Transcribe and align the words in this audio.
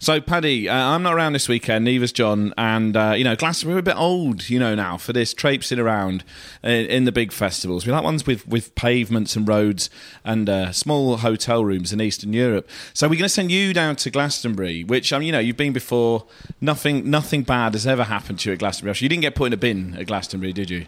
So, 0.00 0.20
Paddy, 0.20 0.68
uh, 0.68 0.74
I'm 0.74 1.02
not 1.02 1.14
around 1.14 1.32
this 1.32 1.48
weekend. 1.48 1.84
Neither's 1.84 2.12
John, 2.12 2.54
and 2.56 2.96
uh, 2.96 3.14
you 3.16 3.24
know, 3.24 3.34
Glastonbury 3.34 3.74
we're 3.74 3.80
a 3.80 3.82
bit 3.82 3.96
old, 3.96 4.48
you 4.48 4.58
know, 4.58 4.74
now 4.74 4.96
for 4.96 5.12
this 5.12 5.34
traipsing 5.34 5.78
around 5.78 6.24
in, 6.62 6.86
in 6.86 7.04
the 7.04 7.12
big 7.12 7.32
festivals. 7.32 7.84
We 7.86 7.92
like 7.92 8.04
ones 8.04 8.26
with 8.26 8.46
with 8.46 8.74
pavements 8.74 9.34
and 9.36 9.46
roads 9.48 9.90
and 10.24 10.48
uh, 10.48 10.72
small 10.72 11.18
hotel 11.18 11.64
rooms 11.64 11.92
in 11.92 12.00
Eastern 12.00 12.32
Europe. 12.32 12.68
So, 12.94 13.08
we're 13.08 13.16
going 13.16 13.24
to 13.24 13.28
send 13.28 13.50
you 13.50 13.72
down 13.72 13.96
to 13.96 14.10
Glastonbury, 14.10 14.84
which 14.84 15.12
um, 15.12 15.22
you 15.22 15.32
know, 15.32 15.40
you've 15.40 15.56
been 15.56 15.72
before. 15.72 16.26
Nothing, 16.60 17.08
nothing 17.08 17.42
bad 17.42 17.74
has 17.74 17.86
ever 17.86 18.04
happened 18.04 18.40
to 18.40 18.50
you 18.50 18.52
at 18.54 18.58
Glastonbury. 18.58 18.96
You 18.98 19.08
didn't 19.08 19.22
get 19.22 19.34
put 19.34 19.46
in 19.46 19.52
a 19.52 19.56
bin 19.56 19.94
at 19.94 20.06
Glastonbury, 20.06 20.52
did 20.52 20.70
you? 20.70 20.86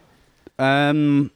Um, 0.58 1.30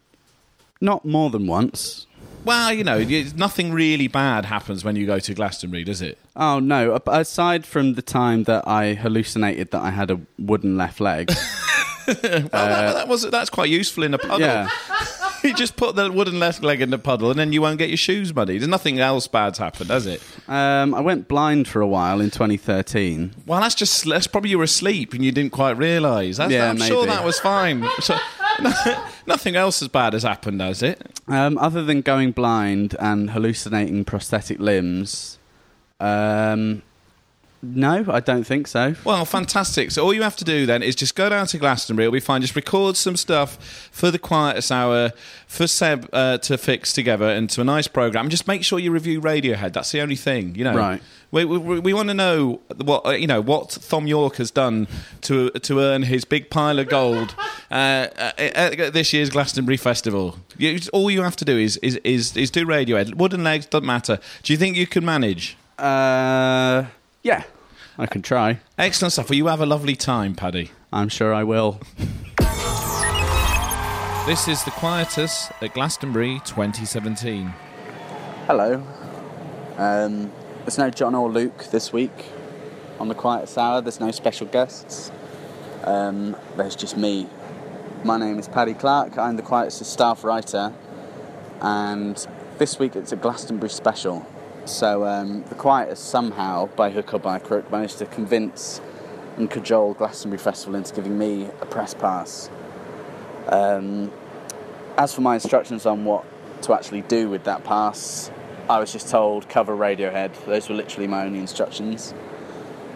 not 0.80 1.04
more 1.04 1.30
than 1.30 1.46
once. 1.46 2.06
Well, 2.44 2.72
you 2.72 2.84
know, 2.84 2.98
nothing 3.36 3.72
really 3.72 4.06
bad 4.08 4.44
happens 4.44 4.84
when 4.84 4.96
you 4.96 5.06
go 5.06 5.18
to 5.18 5.34
Glastonbury, 5.34 5.84
does 5.84 6.02
it? 6.02 6.18
Oh 6.36 6.58
no! 6.60 6.98
Aside 7.06 7.64
from 7.64 7.94
the 7.94 8.02
time 8.02 8.44
that 8.44 8.66
I 8.68 8.94
hallucinated 8.94 9.70
that 9.70 9.80
I 9.82 9.90
had 9.90 10.10
a 10.10 10.20
wooden 10.38 10.76
left 10.76 11.00
leg, 11.00 11.30
Well, 12.06 12.14
that, 12.18 12.50
that 12.52 13.08
was 13.08 13.22
that's 13.30 13.48
quite 13.50 13.70
useful 13.70 14.02
in 14.04 14.12
a 14.12 14.18
puddle. 14.18 14.40
yeah, 14.40 14.68
you 15.44 15.54
just 15.54 15.76
put 15.76 15.96
the 15.96 16.12
wooden 16.12 16.38
left 16.38 16.62
leg 16.62 16.82
in 16.82 16.90
the 16.90 16.98
puddle, 16.98 17.30
and 17.30 17.38
then 17.38 17.52
you 17.52 17.62
won't 17.62 17.78
get 17.78 17.88
your 17.88 17.96
shoes 17.96 18.34
muddy. 18.34 18.58
There's 18.58 18.68
nothing 18.68 18.98
else 18.98 19.26
bad's 19.26 19.58
happened, 19.58 19.88
has 19.90 20.04
it? 20.06 20.22
um, 20.46 20.92
I 20.94 21.00
went 21.00 21.28
blind 21.28 21.66
for 21.66 21.80
a 21.80 21.86
while 21.86 22.20
in 22.20 22.30
2013. 22.30 23.32
Well, 23.46 23.60
that's 23.60 23.74
just 23.74 24.04
that's 24.04 24.26
probably 24.26 24.50
you 24.50 24.58
were 24.58 24.64
asleep 24.64 25.14
and 25.14 25.24
you 25.24 25.32
didn't 25.32 25.52
quite 25.52 25.78
realise. 25.78 26.36
That's- 26.36 26.52
Yeah, 26.52 26.68
I'm 26.68 26.76
sure 26.78 27.06
that 27.06 27.24
was 27.24 27.40
fine. 27.40 27.88
So, 28.00 28.18
nothing 29.26 29.56
else 29.56 29.82
as 29.82 29.88
bad 29.88 30.12
has 30.12 30.22
happened, 30.22 30.60
has 30.60 30.82
it? 30.82 31.00
Um, 31.28 31.58
other 31.58 31.84
than 31.84 32.00
going 32.00 32.32
blind 32.32 32.96
and 32.98 33.30
hallucinating 33.30 34.04
prosthetic 34.04 34.58
limbs, 34.58 35.38
um, 36.00 36.82
no, 37.64 38.04
I 38.08 38.20
don't 38.20 38.44
think 38.44 38.66
so. 38.66 38.94
Well, 39.04 39.24
fantastic. 39.24 39.90
So 39.90 40.04
all 40.04 40.14
you 40.14 40.22
have 40.22 40.36
to 40.36 40.44
do 40.44 40.66
then 40.66 40.82
is 40.82 40.94
just 40.94 41.14
go 41.14 41.28
down 41.28 41.46
to 41.48 41.58
Glastonbury. 41.58 42.06
It'll 42.06 42.12
be 42.12 42.20
fine. 42.20 42.40
Just 42.40 42.56
record 42.56 42.96
some 42.96 43.16
stuff 43.16 43.88
for 43.90 44.10
the 44.10 44.18
Quietus 44.18 44.70
hour 44.70 45.12
for 45.46 45.66
Seb 45.66 46.08
uh, 46.12 46.38
to 46.38 46.58
fix 46.58 46.92
together 46.92 47.30
into 47.30 47.60
a 47.60 47.64
nice 47.64 47.88
program. 47.88 48.28
Just 48.28 48.46
make 48.46 48.64
sure 48.64 48.78
you 48.78 48.90
review 48.90 49.20
Radiohead. 49.20 49.72
That's 49.72 49.92
the 49.92 50.00
only 50.00 50.16
thing, 50.16 50.54
you 50.54 50.64
know. 50.64 50.76
Right. 50.76 51.02
We, 51.30 51.44
we, 51.44 51.80
we 51.80 51.92
want 51.92 52.08
to 52.10 52.14
know 52.14 52.60
what 52.76 53.04
uh, 53.04 53.10
you 53.10 53.26
know 53.26 53.40
what 53.40 53.70
Thom 53.70 54.06
Yorke 54.06 54.36
has 54.36 54.52
done 54.52 54.86
to 55.22 55.50
to 55.50 55.80
earn 55.80 56.04
his 56.04 56.24
big 56.24 56.48
pile 56.48 56.78
of 56.78 56.88
gold 56.88 57.34
uh, 57.72 57.74
uh, 58.16 58.32
at 58.38 58.92
this 58.92 59.12
year's 59.12 59.30
Glastonbury 59.30 59.76
Festival. 59.76 60.38
You, 60.58 60.78
all 60.92 61.10
you 61.10 61.22
have 61.22 61.34
to 61.36 61.44
do 61.44 61.58
is 61.58 61.76
is, 61.78 61.96
is 62.04 62.36
is 62.36 62.52
do 62.52 62.64
Radiohead. 62.64 63.16
Wooden 63.16 63.42
legs 63.42 63.66
doesn't 63.66 63.86
matter. 63.86 64.20
Do 64.44 64.52
you 64.52 64.56
think 64.56 64.76
you 64.76 64.86
can 64.86 65.04
manage? 65.04 65.56
Uh, 65.76 66.84
yeah, 67.24 67.42
I 67.98 68.06
can 68.06 68.22
try. 68.22 68.60
Excellent 68.78 69.14
stuff. 69.14 69.30
Well, 69.30 69.36
you 69.36 69.46
have 69.46 69.60
a 69.60 69.66
lovely 69.66 69.96
time, 69.96 70.34
Paddy. 70.34 70.70
I'm 70.92 71.08
sure 71.08 71.34
I 71.34 71.42
will. 71.42 71.80
This 74.26 74.46
is 74.46 74.62
the 74.64 74.70
Quietus 74.70 75.50
at 75.60 75.74
Glastonbury 75.74 76.40
2017. 76.44 77.52
Hello. 78.46 78.74
Um, 79.76 80.30
there's 80.60 80.78
no 80.78 80.90
John 80.90 81.14
or 81.14 81.30
Luke 81.30 81.64
this 81.70 81.92
week 81.92 82.26
on 83.00 83.08
the 83.08 83.14
Quiet 83.14 83.56
Hour. 83.56 83.80
There's 83.80 84.00
no 84.00 84.10
special 84.10 84.46
guests. 84.46 85.10
Um, 85.82 86.36
there's 86.56 86.76
just 86.76 86.96
me. 86.96 87.26
My 88.04 88.18
name 88.18 88.38
is 88.38 88.48
Paddy 88.48 88.74
Clarke. 88.74 89.16
I'm 89.16 89.36
the 89.36 89.42
Quietus 89.42 89.86
staff 89.86 90.24
writer, 90.24 90.72
and 91.62 92.26
this 92.58 92.78
week 92.78 92.96
it's 92.96 93.12
a 93.12 93.16
Glastonbury 93.16 93.70
special. 93.70 94.26
So 94.66 95.04
um, 95.04 95.44
the 95.44 95.54
Quietus 95.54 96.00
somehow, 96.00 96.66
by 96.66 96.90
hook 96.90 97.12
or 97.12 97.18
by 97.18 97.38
crook, 97.38 97.70
managed 97.70 97.98
to 97.98 98.06
convince 98.06 98.80
and 99.36 99.50
cajole 99.50 99.94
Glastonbury 99.94 100.38
Festival 100.38 100.74
into 100.74 100.94
giving 100.94 101.18
me 101.18 101.48
a 101.60 101.66
press 101.66 101.92
pass. 101.92 102.48
Um, 103.48 104.10
as 104.96 105.14
for 105.14 105.20
my 105.20 105.34
instructions 105.34 105.86
on 105.86 106.04
what 106.04 106.24
to 106.62 106.72
actually 106.72 107.02
do 107.02 107.28
with 107.28 107.44
that 107.44 107.64
pass, 107.64 108.30
I 108.70 108.78
was 108.78 108.90
just 108.92 109.08
told 109.08 109.48
cover 109.48 109.76
Radiohead. 109.76 110.46
Those 110.46 110.68
were 110.68 110.76
literally 110.76 111.08
my 111.08 111.26
only 111.26 111.40
instructions. 111.40 112.14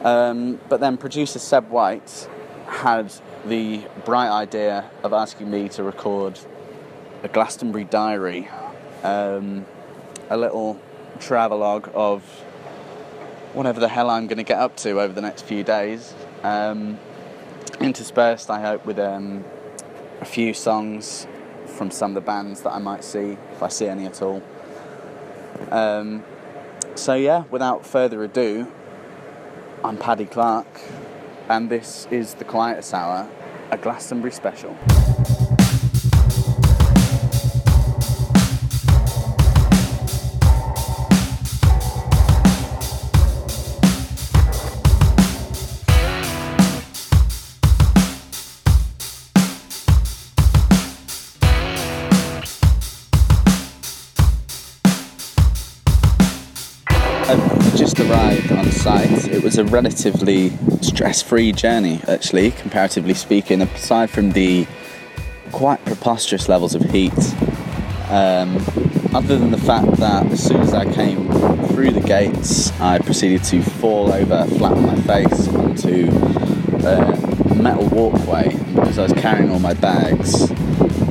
Um, 0.04 0.60
but 0.68 0.80
then 0.80 0.96
producer 0.96 1.38
Seb 1.38 1.68
White 1.68 2.28
had 2.66 3.12
the 3.44 3.82
bright 4.04 4.30
idea 4.30 4.90
of 5.02 5.12
asking 5.12 5.50
me 5.50 5.68
to 5.70 5.82
record 5.82 6.38
a 7.22 7.28
Glastonbury 7.28 7.84
diary, 7.84 8.48
um, 9.02 9.66
a 10.30 10.36
little 10.36 10.80
travelogue 11.20 11.88
of 11.94 12.22
whatever 13.54 13.80
the 13.80 13.88
hell 13.88 14.10
I'm 14.10 14.26
going 14.26 14.38
to 14.38 14.44
get 14.44 14.58
up 14.58 14.76
to 14.78 15.00
over 15.00 15.12
the 15.12 15.20
next 15.20 15.42
few 15.42 15.64
days. 15.64 16.14
Um, 16.42 16.98
interspersed, 17.80 18.50
I 18.50 18.60
hope, 18.60 18.84
with 18.84 18.98
um, 18.98 19.44
a 20.20 20.24
few 20.24 20.54
songs 20.54 21.26
from 21.66 21.90
some 21.90 22.12
of 22.12 22.14
the 22.14 22.20
bands 22.20 22.62
that 22.62 22.72
I 22.72 22.78
might 22.78 23.04
see, 23.04 23.36
if 23.52 23.62
I 23.62 23.68
see 23.68 23.86
any 23.86 24.06
at 24.06 24.22
all. 24.22 24.42
Um, 25.70 26.24
so, 26.94 27.14
yeah, 27.14 27.44
without 27.50 27.86
further 27.86 28.22
ado, 28.24 28.70
I'm 29.84 29.96
Paddy 29.96 30.26
Clarke, 30.26 30.80
and 31.48 31.70
this 31.70 32.08
is 32.10 32.34
The 32.34 32.44
Quietus 32.44 32.92
Hour, 32.92 33.28
a 33.70 33.78
Glastonbury 33.78 34.32
special. 34.32 34.76
A 59.58 59.64
relatively 59.64 60.50
stress 60.80 61.20
free 61.20 61.52
journey, 61.52 62.00
actually, 62.08 62.52
comparatively 62.52 63.14
speaking, 63.14 63.60
aside 63.60 64.08
from 64.08 64.32
the 64.32 64.66
quite 65.52 65.84
preposterous 65.84 66.48
levels 66.48 66.74
of 66.74 66.82
heat. 66.82 67.12
Um, 68.08 68.56
other 69.14 69.36
than 69.36 69.50
the 69.50 69.58
fact 69.58 69.90
that 69.98 70.26
as 70.26 70.42
soon 70.42 70.60
as 70.60 70.72
I 70.72 70.90
came 70.92 71.28
through 71.68 71.90
the 71.90 72.00
gates, 72.00 72.70
I 72.80 72.98
proceeded 72.98 73.44
to 73.44 73.62
fall 73.62 74.12
over 74.12 74.44
flat 74.56 74.72
on 74.72 74.86
my 74.86 75.00
face 75.02 75.48
onto 75.48 76.08
a 76.86 77.54
metal 77.54 77.88
walkway 77.88 78.56
because 78.74 78.98
I 78.98 79.02
was 79.02 79.12
carrying 79.14 79.50
all 79.50 79.58
my 79.58 79.74
bags. 79.74 80.50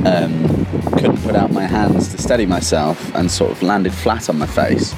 Um, 0.05 0.65
couldn't 0.93 1.21
put 1.21 1.35
out 1.35 1.51
my 1.51 1.65
hands 1.65 2.09
to 2.13 2.17
steady 2.17 2.45
myself 2.45 3.13
and 3.15 3.29
sort 3.29 3.51
of 3.51 3.61
landed 3.61 3.93
flat 3.93 4.29
on 4.29 4.39
my 4.39 4.47
face. 4.47 4.95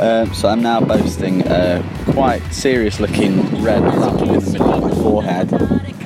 Um, 0.00 0.32
so 0.32 0.48
I'm 0.48 0.62
now 0.62 0.80
boasting 0.80 1.42
a 1.46 1.84
quite 2.12 2.40
serious 2.54 3.00
looking 3.00 3.62
red 3.62 3.82
wrap 3.82 4.18
in 4.22 4.32
the 4.32 4.50
middle 4.50 4.72
of 4.72 4.82
my 4.82 4.90
forehead 4.94 5.52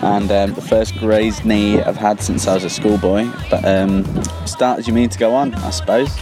and 0.02 0.30
um, 0.32 0.52
the 0.54 0.60
first 0.60 0.98
grazed 0.98 1.44
knee 1.44 1.80
I've 1.80 1.96
had 1.96 2.20
since 2.20 2.48
I 2.48 2.54
was 2.54 2.64
a 2.64 2.70
schoolboy. 2.70 3.30
But 3.48 3.64
um, 3.64 4.04
start 4.46 4.80
as 4.80 4.88
you 4.88 4.94
mean 4.94 5.10
to 5.10 5.18
go 5.18 5.32
on, 5.32 5.54
I 5.54 5.70
suppose. 5.70 6.12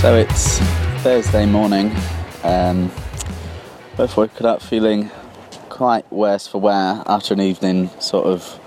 So 0.00 0.16
it's 0.16 0.73
Thursday 1.04 1.44
morning. 1.44 1.94
Um, 2.44 2.90
both 3.94 4.16
woken 4.16 4.46
up 4.46 4.62
feeling 4.62 5.10
quite 5.68 6.10
worse 6.10 6.46
for 6.46 6.62
wear 6.62 7.02
after 7.04 7.34
an 7.34 7.42
evening 7.42 7.90
sort 8.00 8.24
of 8.24 8.58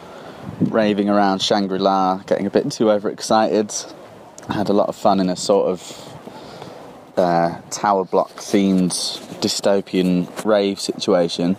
raving 0.60 1.10
around 1.10 1.42
Shangri 1.42 1.80
La, 1.80 2.18
getting 2.28 2.46
a 2.46 2.52
bit 2.52 2.72
too 2.72 2.92
overexcited. 2.92 3.74
I 4.48 4.54
had 4.54 4.70
a 4.70 4.74
lot 4.74 4.88
of 4.88 4.96
fun 4.96 5.20
in 5.20 5.30
a 5.30 5.36
sort 5.36 5.68
of 5.68 6.20
uh, 7.18 7.60
tower 7.72 8.06
block 8.06 8.30
themed 8.36 8.92
dystopian 9.42 10.28
rave 10.46 10.80
situation. 10.80 11.58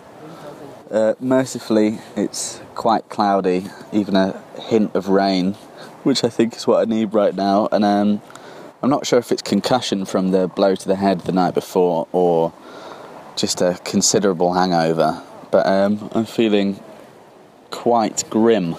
Uh, 0.89 1.13
mercifully, 1.19 1.99
it's 2.15 2.61
quite 2.75 3.09
cloudy, 3.09 3.65
even 3.91 4.15
a 4.15 4.41
hint 4.57 4.95
of 4.95 5.09
rain, 5.09 5.55
which 6.03 6.23
I 6.23 6.29
think 6.29 6.55
is 6.55 6.65
what 6.65 6.79
I 6.79 6.89
need 6.89 7.13
right 7.13 7.35
now. 7.35 7.67
And 7.69 7.83
um, 7.83 8.21
I'm 8.81 8.89
not 8.89 9.05
sure 9.05 9.19
if 9.19 9.33
it's 9.33 9.41
concussion 9.41 10.05
from 10.05 10.31
the 10.31 10.47
blow 10.47 10.73
to 10.73 10.87
the 10.87 10.95
head 10.95 11.21
the 11.21 11.33
night 11.33 11.53
before 11.53 12.07
or 12.13 12.53
just 13.35 13.59
a 13.59 13.77
considerable 13.83 14.53
hangover, 14.53 15.21
but 15.51 15.67
um, 15.67 16.09
I'm 16.13 16.25
feeling 16.25 16.81
quite 17.71 18.23
grim. 18.29 18.77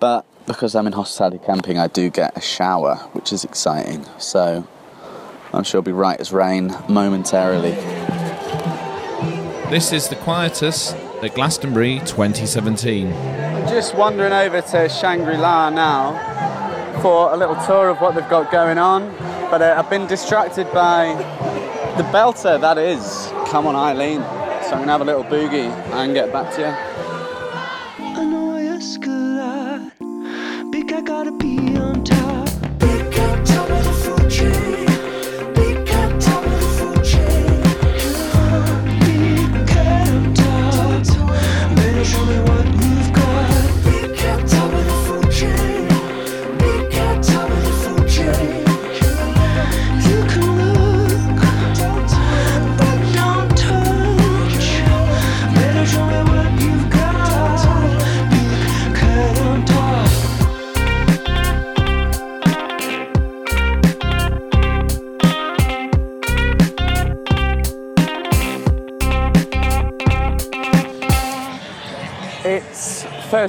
But 0.00 0.26
because 0.46 0.74
I'm 0.74 0.88
in 0.88 0.94
hospitality 0.94 1.38
camping, 1.46 1.78
I 1.78 1.86
do 1.86 2.10
get 2.10 2.36
a 2.36 2.40
shower, 2.40 2.96
which 3.12 3.32
is 3.32 3.44
exciting. 3.44 4.04
So 4.18 4.66
I'm 5.52 5.62
sure 5.62 5.78
I'll 5.78 5.82
be 5.82 5.92
right 5.92 6.18
as 6.18 6.32
rain 6.32 6.74
momentarily. 6.88 7.76
This 9.70 9.92
is 9.92 10.08
the 10.08 10.16
Quietus 10.16 10.92
at 11.22 11.36
Glastonbury 11.36 12.00
2017. 12.00 13.12
I'm 13.12 13.68
Just 13.68 13.94
wandering 13.94 14.32
over 14.32 14.60
to 14.60 14.88
Shangri 14.88 15.36
La 15.36 15.70
now 15.70 16.47
for 17.00 17.32
a 17.32 17.36
little 17.36 17.56
tour 17.66 17.88
of 17.88 18.00
what 18.00 18.14
they've 18.14 18.28
got 18.28 18.50
going 18.50 18.78
on. 18.78 19.14
But 19.50 19.62
uh, 19.62 19.76
I've 19.78 19.90
been 19.90 20.06
distracted 20.06 20.70
by 20.72 21.14
the 21.96 22.02
belter 22.04 22.60
that 22.60 22.78
is 22.78 23.32
Come 23.50 23.66
On 23.66 23.76
Eileen. 23.76 24.20
So 24.62 24.72
I'm 24.72 24.78
going 24.78 24.86
to 24.86 24.92
have 24.92 25.00
a 25.00 25.04
little 25.04 25.24
boogie 25.24 25.70
and 25.92 26.14
get 26.14 26.32
back 26.32 26.54
to 26.56 26.60
you. 26.60 26.87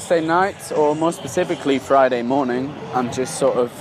Thursday 0.09 0.25
night, 0.25 0.71
or 0.71 0.95
more 0.95 1.13
specifically 1.13 1.77
Friday 1.77 2.23
morning. 2.23 2.73
I'm 2.95 3.13
just 3.13 3.38
sort 3.38 3.57
of 3.57 3.71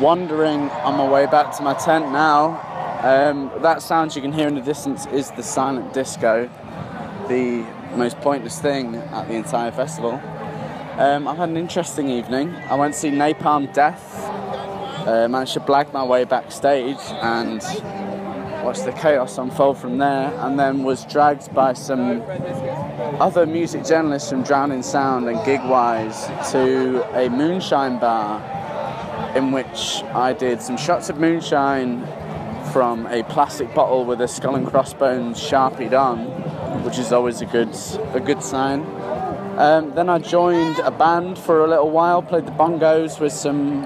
wandering 0.00 0.70
on 0.70 0.96
my 0.96 1.08
way 1.08 1.26
back 1.26 1.56
to 1.56 1.64
my 1.64 1.74
tent 1.74 2.12
now. 2.12 2.60
Um, 3.02 3.50
that 3.62 3.82
sound 3.82 4.14
you 4.14 4.22
can 4.22 4.32
hear 4.32 4.46
in 4.46 4.54
the 4.54 4.60
distance 4.60 5.06
is 5.06 5.32
the 5.32 5.42
silent 5.42 5.92
disco, 5.92 6.48
the 7.26 7.66
most 7.96 8.16
pointless 8.20 8.60
thing 8.60 8.94
at 8.94 9.26
the 9.26 9.34
entire 9.34 9.72
festival. 9.72 10.20
Um, 11.00 11.26
I've 11.26 11.36
had 11.36 11.48
an 11.48 11.56
interesting 11.56 12.08
evening. 12.08 12.54
I 12.54 12.76
went 12.76 12.94
to 12.94 13.00
see 13.00 13.10
Napalm 13.10 13.74
Death, 13.74 14.14
uh, 15.04 15.26
managed 15.28 15.54
to 15.54 15.60
blag 15.60 15.92
my 15.92 16.04
way 16.04 16.22
backstage 16.22 17.00
and 17.22 17.60
watched 18.66 18.84
the 18.84 18.90
chaos 18.90 19.38
unfold 19.38 19.78
from 19.78 19.96
there, 19.98 20.34
and 20.40 20.58
then 20.58 20.82
was 20.82 21.04
dragged 21.04 21.54
by 21.54 21.72
some 21.72 22.20
other 23.20 23.46
music 23.46 23.84
journalists 23.84 24.28
from 24.28 24.42
Drowning 24.42 24.82
Sound 24.82 25.28
and 25.28 25.38
Gigwise 25.38 26.50
to 26.50 27.00
a 27.16 27.30
moonshine 27.30 28.00
bar 28.00 28.42
in 29.36 29.52
which 29.52 30.02
I 30.12 30.32
did 30.32 30.60
some 30.60 30.76
shots 30.76 31.08
of 31.08 31.16
moonshine 31.16 32.04
from 32.72 33.06
a 33.06 33.22
plastic 33.28 33.72
bottle 33.72 34.04
with 34.04 34.20
a 34.20 34.26
skull 34.26 34.56
and 34.56 34.66
crossbones 34.66 35.40
sharpied 35.40 35.94
on, 35.94 36.24
which 36.82 36.98
is 36.98 37.12
always 37.12 37.40
a 37.42 37.46
good 37.46 37.72
a 38.14 38.20
good 38.20 38.42
sign. 38.42 38.80
Um, 39.58 39.94
then 39.94 40.08
I 40.08 40.18
joined 40.18 40.80
a 40.80 40.90
band 40.90 41.38
for 41.38 41.64
a 41.64 41.68
little 41.68 41.92
while, 41.92 42.20
played 42.20 42.46
the 42.46 42.50
bongos 42.50 43.20
with 43.20 43.32
some 43.32 43.82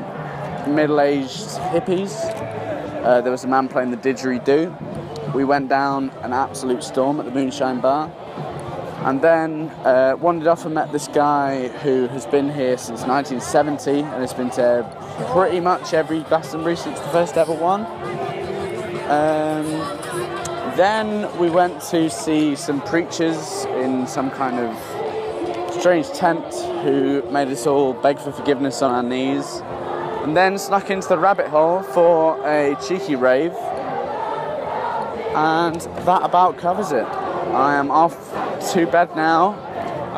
middle-aged 0.74 1.48
hippies. 1.68 2.59
Uh, 3.02 3.20
there 3.22 3.32
was 3.32 3.44
a 3.44 3.48
man 3.48 3.66
playing 3.66 3.90
the 3.90 3.96
didgeridoo. 3.96 5.34
We 5.34 5.44
went 5.44 5.68
down 5.68 6.10
an 6.22 6.32
absolute 6.32 6.84
storm 6.84 7.18
at 7.18 7.24
the 7.24 7.32
Moonshine 7.32 7.80
Bar. 7.80 8.12
And 9.04 9.22
then 9.22 9.70
uh, 9.86 10.16
wandered 10.20 10.46
off 10.46 10.66
and 10.66 10.74
met 10.74 10.92
this 10.92 11.08
guy 11.08 11.68
who 11.68 12.06
has 12.08 12.26
been 12.26 12.52
here 12.52 12.76
since 12.76 13.02
1970 13.04 14.00
and 14.00 14.04
has 14.06 14.34
been 14.34 14.50
to 14.50 14.84
pretty 15.32 15.60
much 15.60 15.94
every 15.94 16.20
Glastonbury 16.24 16.76
since 16.76 17.00
the 17.00 17.08
first 17.08 17.38
ever 17.38 17.54
one. 17.54 17.86
Um, 19.08 19.66
then 20.76 21.34
we 21.38 21.48
went 21.48 21.80
to 21.84 22.10
see 22.10 22.54
some 22.54 22.82
preachers 22.82 23.64
in 23.64 24.06
some 24.06 24.30
kind 24.30 24.58
of 24.58 25.74
strange 25.80 26.10
tent 26.10 26.44
who 26.84 27.22
made 27.30 27.48
us 27.48 27.66
all 27.66 27.94
beg 27.94 28.18
for 28.18 28.32
forgiveness 28.32 28.82
on 28.82 28.90
our 28.92 29.02
knees. 29.02 29.62
And 30.22 30.36
then 30.36 30.58
snuck 30.58 30.90
into 30.90 31.08
the 31.08 31.18
rabbit 31.18 31.48
hole 31.48 31.82
for 31.82 32.38
a 32.46 32.76
cheeky 32.86 33.16
rave. 33.16 33.52
And 35.34 35.80
that 35.80 36.22
about 36.22 36.58
covers 36.58 36.92
it. 36.92 37.04
I 37.04 37.74
am 37.76 37.90
off 37.90 38.30
to 38.72 38.86
bed 38.86 39.16
now, 39.16 39.54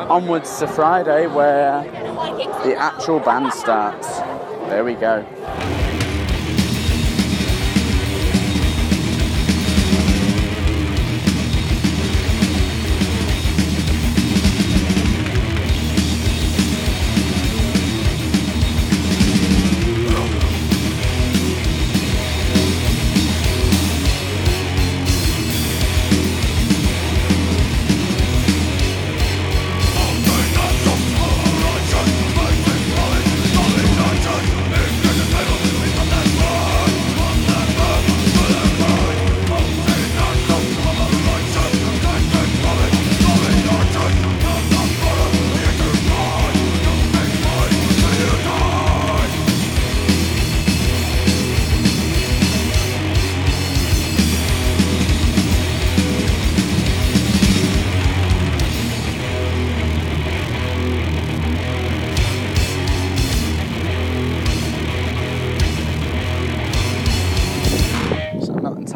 onwards 0.09 0.59
to 0.59 0.67
Friday 0.67 1.27
where 1.27 1.83
the 2.63 2.75
actual 2.75 3.19
band 3.19 3.53
starts. 3.53 4.19
There 4.69 4.83
we 4.83 4.95
go. 4.95 5.25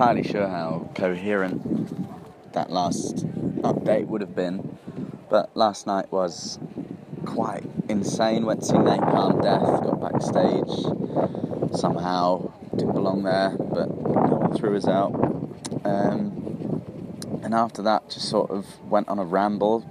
Entirely 0.08 0.32
sure 0.32 0.48
how 0.48 0.90
coherent 0.96 2.54
that 2.54 2.70
last 2.72 3.28
update 3.58 4.08
would 4.08 4.22
have 4.22 4.34
been, 4.34 4.78
but 5.30 5.50
last 5.54 5.86
night 5.86 6.10
was 6.14 6.60
quite 7.26 7.64
insane. 7.90 8.46
Went 8.46 8.62
to 8.62 8.68
see 8.68 8.74
Napalm 8.76 9.42
Death, 9.42 9.84
got 9.84 10.00
backstage, 10.00 11.78
somehow 11.78 12.50
didn't 12.78 12.94
belong 12.94 13.24
there, 13.24 13.50
but 13.58 13.90
no 13.90 14.38
one 14.38 14.56
threw 14.56 14.78
us 14.78 14.88
out. 14.88 15.14
Um, 15.84 16.82
and 17.44 17.54
after 17.54 17.82
that, 17.82 18.10
just 18.10 18.30
sort 18.30 18.50
of 18.50 18.66
went 18.90 19.10
on 19.10 19.20
a 19.20 19.26
ramble. 19.26 19.86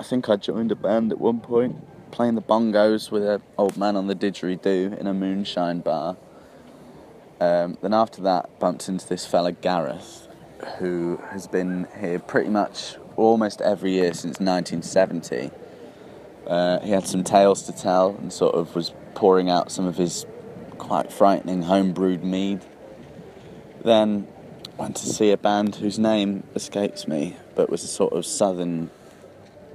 I 0.00 0.04
think 0.04 0.30
I 0.30 0.36
joined 0.36 0.72
a 0.72 0.74
band 0.74 1.12
at 1.12 1.20
one 1.20 1.40
point, 1.40 1.76
playing 2.12 2.36
the 2.36 2.42
bongos 2.42 3.10
with 3.10 3.26
an 3.26 3.42
old 3.58 3.76
man 3.76 3.94
on 3.94 4.06
the 4.06 4.14
didgeridoo 4.14 4.98
in 4.98 5.06
a 5.06 5.12
moonshine 5.12 5.80
bar. 5.80 6.16
Um, 7.44 7.76
then 7.82 7.92
after 7.92 8.22
that, 8.22 8.58
bumped 8.58 8.88
into 8.88 9.06
this 9.06 9.26
fella 9.26 9.52
Gareth, 9.52 10.28
who 10.78 11.20
has 11.30 11.46
been 11.46 11.86
here 12.00 12.18
pretty 12.18 12.48
much 12.48 12.96
almost 13.16 13.60
every 13.60 13.92
year 13.92 14.14
since 14.14 14.40
1970. 14.40 15.50
Uh, 16.46 16.80
he 16.80 16.90
had 16.90 17.06
some 17.06 17.22
tales 17.22 17.64
to 17.64 17.72
tell 17.72 18.16
and 18.16 18.32
sort 18.32 18.54
of 18.54 18.74
was 18.74 18.94
pouring 19.14 19.50
out 19.50 19.70
some 19.70 19.84
of 19.84 19.98
his 19.98 20.24
quite 20.78 21.12
frightening 21.12 21.64
homebrewed 21.64 22.22
mead. 22.22 22.64
Then 23.84 24.26
went 24.78 24.96
to 24.96 25.06
see 25.06 25.30
a 25.30 25.36
band 25.36 25.76
whose 25.76 25.98
name 25.98 26.44
escapes 26.54 27.06
me, 27.06 27.36
but 27.54 27.68
was 27.68 27.84
a 27.84 27.88
sort 27.88 28.14
of 28.14 28.24
southern 28.24 28.90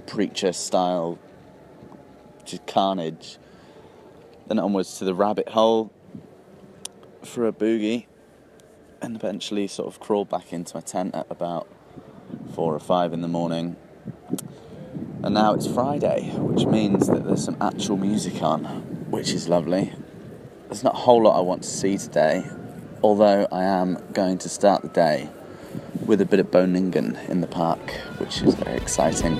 preacher 0.08 0.54
style, 0.54 1.20
just 2.46 2.66
carnage. 2.66 3.38
Then 4.48 4.58
onwards 4.58 4.98
to 4.98 5.06
the 5.06 5.14
Rabbit 5.14 5.50
Hole 5.50 5.92
for 7.30 7.48
a 7.48 7.54
boogie, 7.54 8.08
and 9.02 9.16
eventually 9.16 9.68
sort 9.68 9.88
of 9.88 10.00
crawled 10.00 10.30
back 10.30 10.52
into 10.52 10.76
my 10.76 10.82
tent 10.82 11.16
at 11.16 11.28
about 11.30 11.68
four 12.54 12.74
or 12.76 12.80
five 12.80 13.14
in 13.14 13.22
the 13.22 13.28
morning. 13.28 13.76
And 15.24 15.34
now 15.34 15.54
it's 15.54 15.68
Friday, 15.68 16.32
which 16.36 16.66
means 16.66 17.08
that 17.08 17.26
there's 17.26 17.44
some 17.44 17.58
actual 17.62 17.98
music 17.98 18.42
on, 18.42 18.64
which 19.10 19.32
is 19.32 19.48
lovely. 19.48 19.94
There's 20.68 20.84
not 20.84 20.96
a 20.96 20.98
whole 20.98 21.24
lot 21.24 21.38
I 21.38 21.42
want 21.42 21.64
to 21.64 21.70
see 21.70 21.98
today, 21.98 22.46
although 23.04 23.48
I 23.52 23.64
am 23.64 24.04
going 24.14 24.38
to 24.40 24.50
start 24.50 24.82
the 24.82 24.90
day 24.90 25.30
with 26.06 26.22
a 26.22 26.26
bit 26.26 26.40
of 26.40 26.52
Bo 26.52 26.66
Ningen 26.66 27.30
in 27.30 27.42
the 27.42 27.48
park, 27.48 27.92
which 28.18 28.42
is 28.42 28.56
very 28.56 28.78
exciting. 28.78 29.40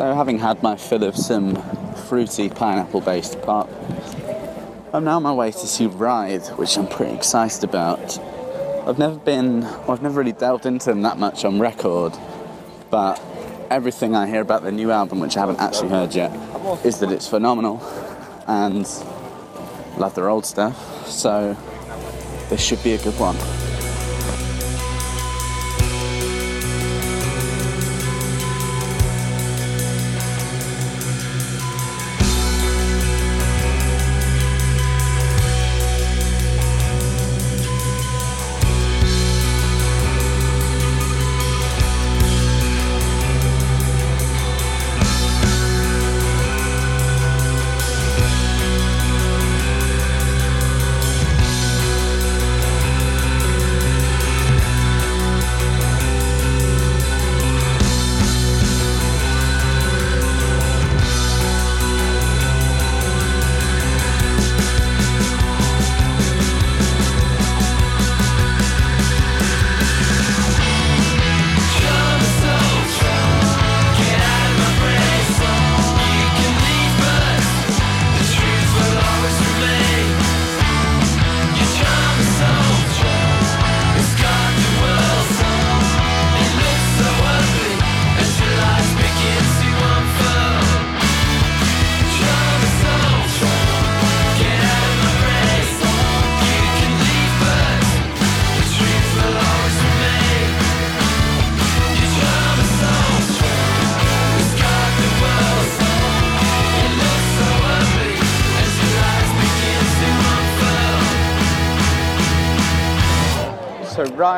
So, 0.00 0.14
having 0.14 0.38
had 0.38 0.62
my 0.62 0.76
fill 0.76 1.04
of 1.04 1.14
some 1.14 1.56
fruity 2.08 2.48
pineapple 2.48 3.02
based 3.02 3.42
pop, 3.42 3.68
I'm 4.94 5.04
now 5.04 5.16
on 5.16 5.22
my 5.22 5.34
way 5.34 5.50
to 5.50 5.66
see 5.66 5.88
Ride, 5.88 6.46
which 6.56 6.78
I'm 6.78 6.88
pretty 6.88 7.12
excited 7.12 7.64
about. 7.64 8.18
I've 8.88 8.98
never 8.98 9.16
been, 9.16 9.62
or 9.62 9.90
I've 9.92 10.00
never 10.00 10.18
really 10.18 10.32
delved 10.32 10.64
into 10.64 10.86
them 10.86 11.02
that 11.02 11.18
much 11.18 11.44
on 11.44 11.60
record, 11.60 12.14
but 12.88 13.20
everything 13.68 14.16
I 14.16 14.26
hear 14.26 14.40
about 14.40 14.62
their 14.62 14.72
new 14.72 14.90
album, 14.90 15.20
which 15.20 15.36
I 15.36 15.40
haven't 15.40 15.60
actually 15.60 15.90
heard 15.90 16.14
yet, 16.14 16.32
is 16.82 17.00
that 17.00 17.12
it's 17.12 17.28
phenomenal 17.28 17.82
and 18.46 18.88
love 19.98 20.14
their 20.14 20.30
old 20.30 20.46
stuff, 20.46 21.08
so 21.08 21.54
this 22.48 22.64
should 22.64 22.82
be 22.82 22.94
a 22.94 22.98
good 23.04 23.18
one. 23.18 23.36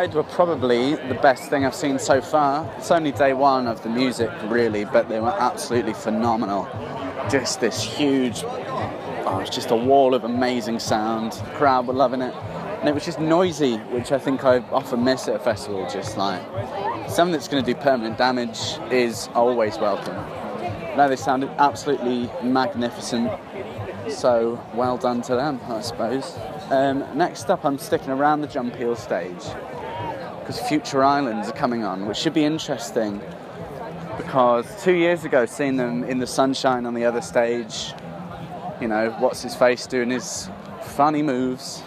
Were 0.03 0.25
probably 0.25 0.97
the 0.97 1.19
best 1.23 1.49
thing 1.49 1.65
I've 1.65 1.77
seen 1.77 1.97
so 1.97 2.21
far. 2.21 2.69
It's 2.77 2.91
only 2.91 3.13
day 3.13 3.35
one 3.35 3.69
of 3.69 3.85
the 3.85 3.89
music, 3.89 4.31
really, 4.47 4.85
but 4.85 5.09
they 5.09 5.21
were 5.21 5.31
absolutely 5.31 5.95
phenomenal. 5.95 6.65
Just 7.31 7.61
this 7.61 7.81
huge, 7.81 8.43
oh, 8.45 9.39
it's 9.41 9.55
just 9.55 9.71
a 9.71 9.77
wall 9.77 10.15
of 10.15 10.25
amazing 10.25 10.81
sound. 10.81 11.33
The 11.33 11.51
crowd 11.53 11.87
were 11.87 11.95
loving 11.95 12.21
it, 12.21 12.35
and 12.35 12.89
it 12.89 12.95
was 12.95 13.05
just 13.05 13.21
noisy, 13.21 13.77
which 13.77 14.11
I 14.11 14.19
think 14.19 14.45
I 14.45 14.59
often 14.73 15.05
miss 15.05 15.29
at 15.29 15.37
a 15.37 15.39
festival. 15.39 15.89
Just 15.89 16.19
like 16.19 16.43
something 17.09 17.33
that's 17.33 17.49
going 17.49 17.65
to 17.65 17.73
do 17.73 17.79
permanent 17.81 18.19
damage 18.19 18.59
is 18.91 19.29
always 19.35 19.79
welcome. 19.79 20.17
Now 20.97 21.07
they 21.07 21.17
sounded 21.17 21.49
absolutely 21.59 22.29
magnificent. 22.43 23.31
So 24.11 24.63
well 24.75 24.99
done 24.99 25.23
to 25.23 25.37
them, 25.37 25.61
I 25.69 25.81
suppose. 25.81 26.37
Um, 26.71 27.07
next 27.17 27.49
up, 27.49 27.65
I'm 27.65 27.79
sticking 27.79 28.11
around 28.11 28.41
the 28.41 28.49
John 28.49 28.73
Peel 28.73 28.97
stage 28.97 29.47
because 30.43 30.61
Future 30.61 31.05
Islands 31.05 31.49
are 31.49 31.53
coming 31.53 31.85
on, 31.85 32.07
which 32.07 32.17
should 32.17 32.35
be 32.35 32.45
interesting. 32.45 33.21
Because 34.17 34.67
two 34.83 34.95
years 34.95 35.25
ago, 35.25 35.47
seeing 35.47 35.77
them 35.77 36.03
in 36.03 36.19
the 36.19 36.27
sunshine 36.27 36.85
on 36.85 36.95
the 36.95 37.05
other 37.05 37.23
stage, 37.23 37.93
you 38.81 38.89
know, 38.89 39.15
what's 39.21 39.41
his 39.41 39.55
face 39.55 39.87
doing 39.87 40.11
his 40.11 40.51
funny 40.83 41.23
moves, 41.23 41.83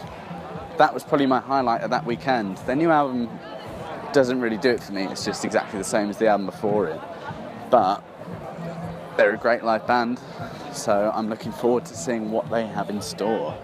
that 0.78 0.94
was 0.94 1.04
probably 1.04 1.26
my 1.26 1.42
highlight 1.42 1.82
of 1.82 1.90
that 1.90 2.06
weekend. 2.06 2.58
Their 2.60 2.78
new 2.78 2.92
album 2.92 3.30
doesn't 4.14 4.40
really 4.40 4.58
do 4.58 4.70
it 4.70 4.82
for 4.82 4.94
me, 4.94 5.04
it's 5.04 5.26
just 5.26 5.44
exactly 5.44 5.78
the 5.78 5.86
same 5.86 6.10
as 6.10 6.18
the 6.18 6.28
album 6.28 6.46
before 6.46 6.88
it. 6.88 7.02
But 7.70 8.02
they're 9.18 9.34
a 9.34 9.38
great 9.38 9.64
live 9.64 9.86
band, 9.86 10.20
so 10.72 11.12
I'm 11.14 11.30
looking 11.30 11.52
forward 11.52 11.86
to 11.88 11.94
seeing 11.94 12.32
what 12.32 12.50
they 12.50 12.66
have 12.68 12.90
in 12.90 13.02
store. 13.02 13.58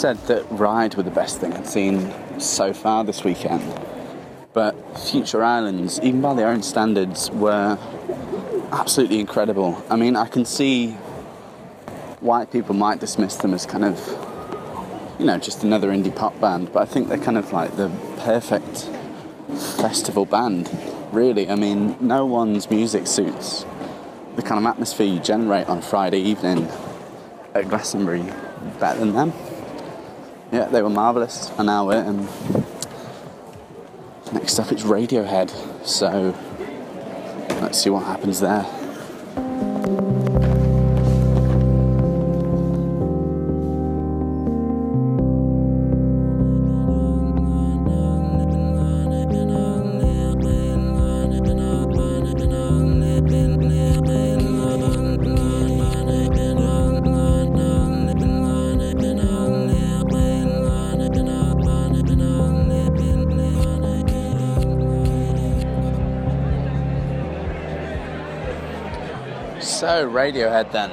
Said 0.00 0.16
that 0.28 0.42
Ride 0.50 0.94
were 0.94 1.02
the 1.02 1.10
best 1.10 1.42
thing 1.42 1.52
I'd 1.52 1.66
seen 1.66 2.10
so 2.40 2.72
far 2.72 3.04
this 3.04 3.22
weekend, 3.22 3.62
but 4.54 4.72
Future 4.98 5.44
Islands, 5.44 6.00
even 6.02 6.22
by 6.22 6.32
their 6.32 6.48
own 6.48 6.62
standards, 6.62 7.30
were 7.32 7.76
absolutely 8.72 9.20
incredible. 9.20 9.84
I 9.90 9.96
mean, 9.96 10.16
I 10.16 10.26
can 10.26 10.46
see 10.46 10.92
why 12.20 12.46
people 12.46 12.74
might 12.74 12.98
dismiss 12.98 13.36
them 13.36 13.52
as 13.52 13.66
kind 13.66 13.84
of, 13.84 13.98
you 15.18 15.26
know, 15.26 15.36
just 15.36 15.64
another 15.64 15.90
indie 15.90 16.16
pop 16.16 16.40
band, 16.40 16.72
but 16.72 16.80
I 16.80 16.86
think 16.86 17.10
they're 17.10 17.18
kind 17.18 17.36
of 17.36 17.52
like 17.52 17.76
the 17.76 17.90
perfect 18.20 18.88
festival 19.76 20.24
band, 20.24 20.70
really. 21.12 21.50
I 21.50 21.56
mean, 21.56 21.98
no 22.00 22.24
one's 22.24 22.70
music 22.70 23.06
suits 23.06 23.66
the 24.36 24.40
kind 24.40 24.64
of 24.64 24.64
atmosphere 24.64 25.08
you 25.08 25.20
generate 25.20 25.68
on 25.68 25.82
Friday 25.82 26.20
evening 26.20 26.66
at 27.54 27.68
Glastonbury 27.68 28.24
better 28.78 29.00
than 29.00 29.12
them. 29.12 29.34
Yeah, 30.52 30.64
they 30.64 30.82
were 30.82 30.90
marvellous, 30.90 31.50
an 31.58 31.68
hour, 31.68 31.92
and 31.92 32.28
um, 32.28 32.64
next 34.32 34.58
up 34.58 34.72
it's 34.72 34.82
Radiohead, 34.82 35.50
so 35.86 36.34
let's 37.62 37.80
see 37.80 37.90
what 37.90 38.04
happens 38.04 38.40
there. 38.40 38.79
Radiohead 70.06 70.72
then. 70.72 70.90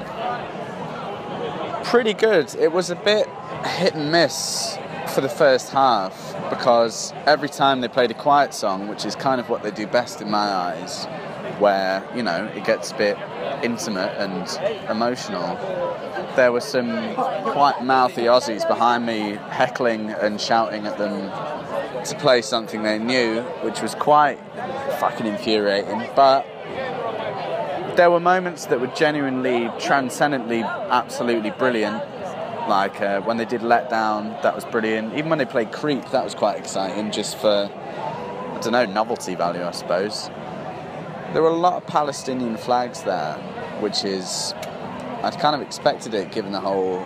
Pretty 1.84 2.14
good. 2.14 2.54
It 2.56 2.72
was 2.72 2.90
a 2.90 2.96
bit 2.96 3.28
hit 3.64 3.94
and 3.94 4.12
miss 4.12 4.78
for 5.14 5.20
the 5.20 5.28
first 5.28 5.70
half 5.70 6.36
because 6.50 7.12
every 7.26 7.48
time 7.48 7.80
they 7.80 7.88
played 7.88 8.10
a 8.10 8.14
quiet 8.14 8.54
song, 8.54 8.88
which 8.88 9.04
is 9.04 9.14
kind 9.16 9.40
of 9.40 9.48
what 9.48 9.62
they 9.62 9.70
do 9.70 9.86
best 9.86 10.20
in 10.20 10.30
my 10.30 10.38
eyes, 10.38 11.06
where, 11.58 12.06
you 12.14 12.22
know, 12.22 12.46
it 12.54 12.64
gets 12.64 12.92
a 12.92 12.96
bit 12.96 13.18
intimate 13.62 14.12
and 14.18 14.90
emotional, 14.90 15.56
there 16.36 16.52
were 16.52 16.60
some 16.60 17.14
quite 17.52 17.82
mouthy 17.82 18.22
Aussies 18.22 18.66
behind 18.68 19.06
me 19.06 19.38
heckling 19.50 20.10
and 20.10 20.40
shouting 20.40 20.86
at 20.86 20.98
them 20.98 21.30
to 22.04 22.16
play 22.18 22.42
something 22.42 22.82
they 22.82 22.98
knew, 22.98 23.40
which 23.62 23.80
was 23.80 23.94
quite 23.94 24.38
fucking 25.00 25.26
infuriating. 25.26 26.08
But 26.14 26.46
there 27.98 28.12
were 28.12 28.20
moments 28.20 28.66
that 28.66 28.80
were 28.80 28.86
genuinely, 28.86 29.68
transcendently, 29.80 30.62
absolutely 30.62 31.50
brilliant. 31.50 31.96
Like 32.68 33.00
uh, 33.00 33.20
when 33.22 33.38
they 33.38 33.44
did 33.44 33.60
Let 33.60 33.90
Down, 33.90 34.38
that 34.44 34.54
was 34.54 34.64
brilliant. 34.64 35.14
Even 35.14 35.30
when 35.30 35.38
they 35.38 35.44
played 35.44 35.72
Creep, 35.72 36.08
that 36.12 36.22
was 36.22 36.32
quite 36.32 36.58
exciting, 36.58 37.10
just 37.10 37.36
for, 37.38 37.68
I 37.68 38.60
don't 38.62 38.70
know, 38.70 38.86
novelty 38.86 39.34
value, 39.34 39.64
I 39.64 39.72
suppose. 39.72 40.30
There 41.32 41.42
were 41.42 41.48
a 41.48 41.56
lot 41.56 41.74
of 41.74 41.88
Palestinian 41.88 42.56
flags 42.56 43.02
there, 43.02 43.34
which 43.80 44.04
is, 44.04 44.54
I'd 45.24 45.36
kind 45.40 45.56
of 45.56 45.60
expected 45.60 46.14
it 46.14 46.30
given 46.30 46.52
the 46.52 46.60
whole 46.60 47.04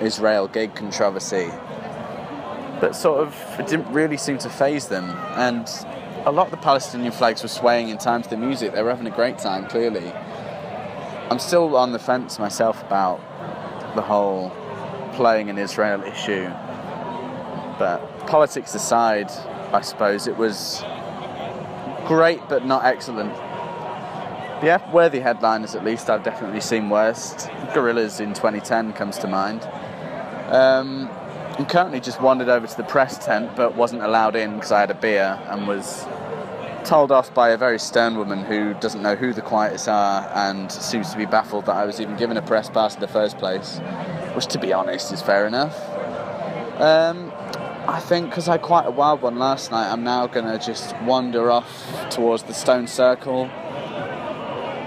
Israel 0.00 0.48
gig 0.48 0.74
controversy. 0.74 1.52
But 2.80 2.96
sort 2.96 3.20
of, 3.20 3.60
it 3.60 3.68
didn't 3.68 3.92
really 3.92 4.16
seem 4.16 4.38
to 4.38 4.50
phase 4.50 4.88
them. 4.88 5.04
And 5.36 5.68
a 6.26 6.32
lot 6.32 6.46
of 6.46 6.50
the 6.50 6.56
Palestinian 6.56 7.12
flags 7.12 7.42
were 7.42 7.48
swaying 7.48 7.90
in 7.90 7.98
time 7.98 8.22
to 8.22 8.30
the 8.30 8.36
music. 8.36 8.72
They 8.72 8.82
were 8.82 8.90
having 8.90 9.06
a 9.06 9.14
great 9.14 9.38
time, 9.38 9.66
clearly. 9.66 10.10
I'm 11.30 11.38
still 11.38 11.76
on 11.76 11.92
the 11.92 11.98
fence 11.98 12.38
myself 12.38 12.82
about 12.82 13.18
the 13.94 14.02
whole 14.02 14.50
playing 15.12 15.50
an 15.50 15.58
Israel 15.58 16.02
issue. 16.02 16.48
But 17.78 17.98
politics 18.26 18.74
aside, 18.74 19.30
I 19.72 19.82
suppose 19.82 20.26
it 20.26 20.36
was 20.36 20.82
great 22.06 22.40
but 22.48 22.64
not 22.64 22.84
excellent. 22.84 23.34
The 24.60 24.66
yeah, 24.66 24.92
worthy 24.92 25.20
headliners 25.20 25.74
at 25.74 25.84
least. 25.84 26.08
I've 26.08 26.22
definitely 26.22 26.60
seen 26.60 26.88
worse. 26.88 27.34
Gorillaz 27.74 28.20
in 28.20 28.32
2010 28.32 28.94
comes 28.94 29.18
to 29.18 29.26
mind. 29.26 29.62
Um, 30.48 31.10
I'm 31.56 31.66
currently 31.66 32.00
just 32.00 32.20
wandered 32.20 32.48
over 32.48 32.66
to 32.66 32.76
the 32.76 32.82
press 32.82 33.24
tent 33.24 33.54
but 33.54 33.76
wasn't 33.76 34.02
allowed 34.02 34.34
in 34.34 34.54
because 34.54 34.72
I 34.72 34.80
had 34.80 34.90
a 34.90 34.94
beer 34.94 35.38
and 35.48 35.68
was 35.68 36.04
told 36.84 37.12
off 37.12 37.32
by 37.32 37.50
a 37.50 37.56
very 37.56 37.78
stern 37.78 38.18
woman 38.18 38.44
who 38.44 38.74
doesn't 38.74 39.00
know 39.00 39.14
who 39.14 39.32
the 39.32 39.40
Quietists 39.40 39.86
are 39.86 40.28
and 40.34 40.70
seems 40.70 41.12
to 41.12 41.16
be 41.16 41.26
baffled 41.26 41.66
that 41.66 41.76
I 41.76 41.84
was 41.84 42.00
even 42.00 42.16
given 42.16 42.36
a 42.36 42.42
press 42.42 42.68
pass 42.68 42.96
in 42.96 43.00
the 43.00 43.06
first 43.06 43.38
place, 43.38 43.78
which 44.34 44.46
to 44.46 44.58
be 44.58 44.72
honest 44.72 45.12
is 45.12 45.22
fair 45.22 45.46
enough. 45.46 45.80
Um, 46.80 47.32
I 47.86 48.00
think 48.00 48.30
because 48.30 48.48
I 48.48 48.52
had 48.52 48.62
quite 48.62 48.86
a 48.86 48.90
wild 48.90 49.22
one 49.22 49.38
last 49.38 49.70
night, 49.70 49.92
I'm 49.92 50.02
now 50.02 50.26
going 50.26 50.46
to 50.46 50.58
just 50.58 51.00
wander 51.02 51.52
off 51.52 52.10
towards 52.10 52.42
the 52.42 52.52
Stone 52.52 52.88
Circle, 52.88 53.48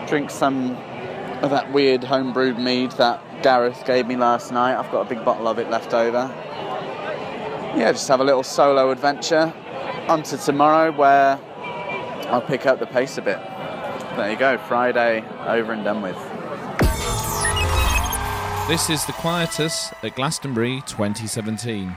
drink 0.06 0.30
some 0.30 0.72
of 1.42 1.50
that 1.52 1.72
weird 1.72 2.02
homebrewed 2.02 2.62
mead 2.62 2.92
that 2.94 3.24
Gareth 3.42 3.86
gave 3.86 4.08
me 4.08 4.16
last 4.16 4.52
night. 4.52 4.76
I've 4.78 4.92
got 4.92 5.06
a 5.06 5.10
big 5.10 5.24
bottle 5.24 5.48
of 5.48 5.60
it 5.60 5.70
left 5.70 5.94
over. 5.94 6.30
Yeah, 7.76 7.92
just 7.92 8.08
have 8.08 8.20
a 8.20 8.24
little 8.24 8.44
solo 8.44 8.92
adventure. 8.92 9.54
On 10.08 10.24
to 10.24 10.38
tomorrow 10.38 10.92
where 10.92 11.40
I'll 12.30 12.42
pick 12.42 12.66
up 12.66 12.80
the 12.80 12.88
pace 12.88 13.18
a 13.18 13.22
bit. 13.22 13.40
There 14.16 14.32
you 14.32 14.38
go, 14.38 14.58
Friday 14.58 15.24
over 15.46 15.74
and 15.74 15.84
done 15.84 16.02
with. 16.02 16.18
This 18.68 18.90
is 18.90 19.06
the 19.06 19.14
Quietus 19.14 19.94
at 20.04 20.16
Glastonbury 20.16 20.82
2017. 20.88 21.96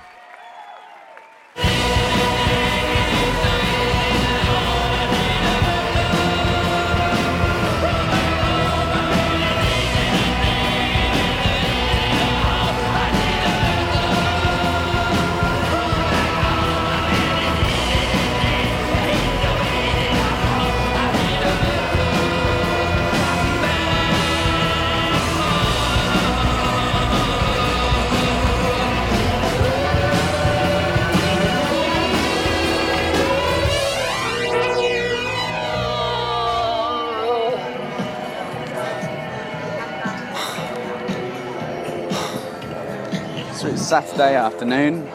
Saturday 43.90 44.36
afternoon, 44.36 45.08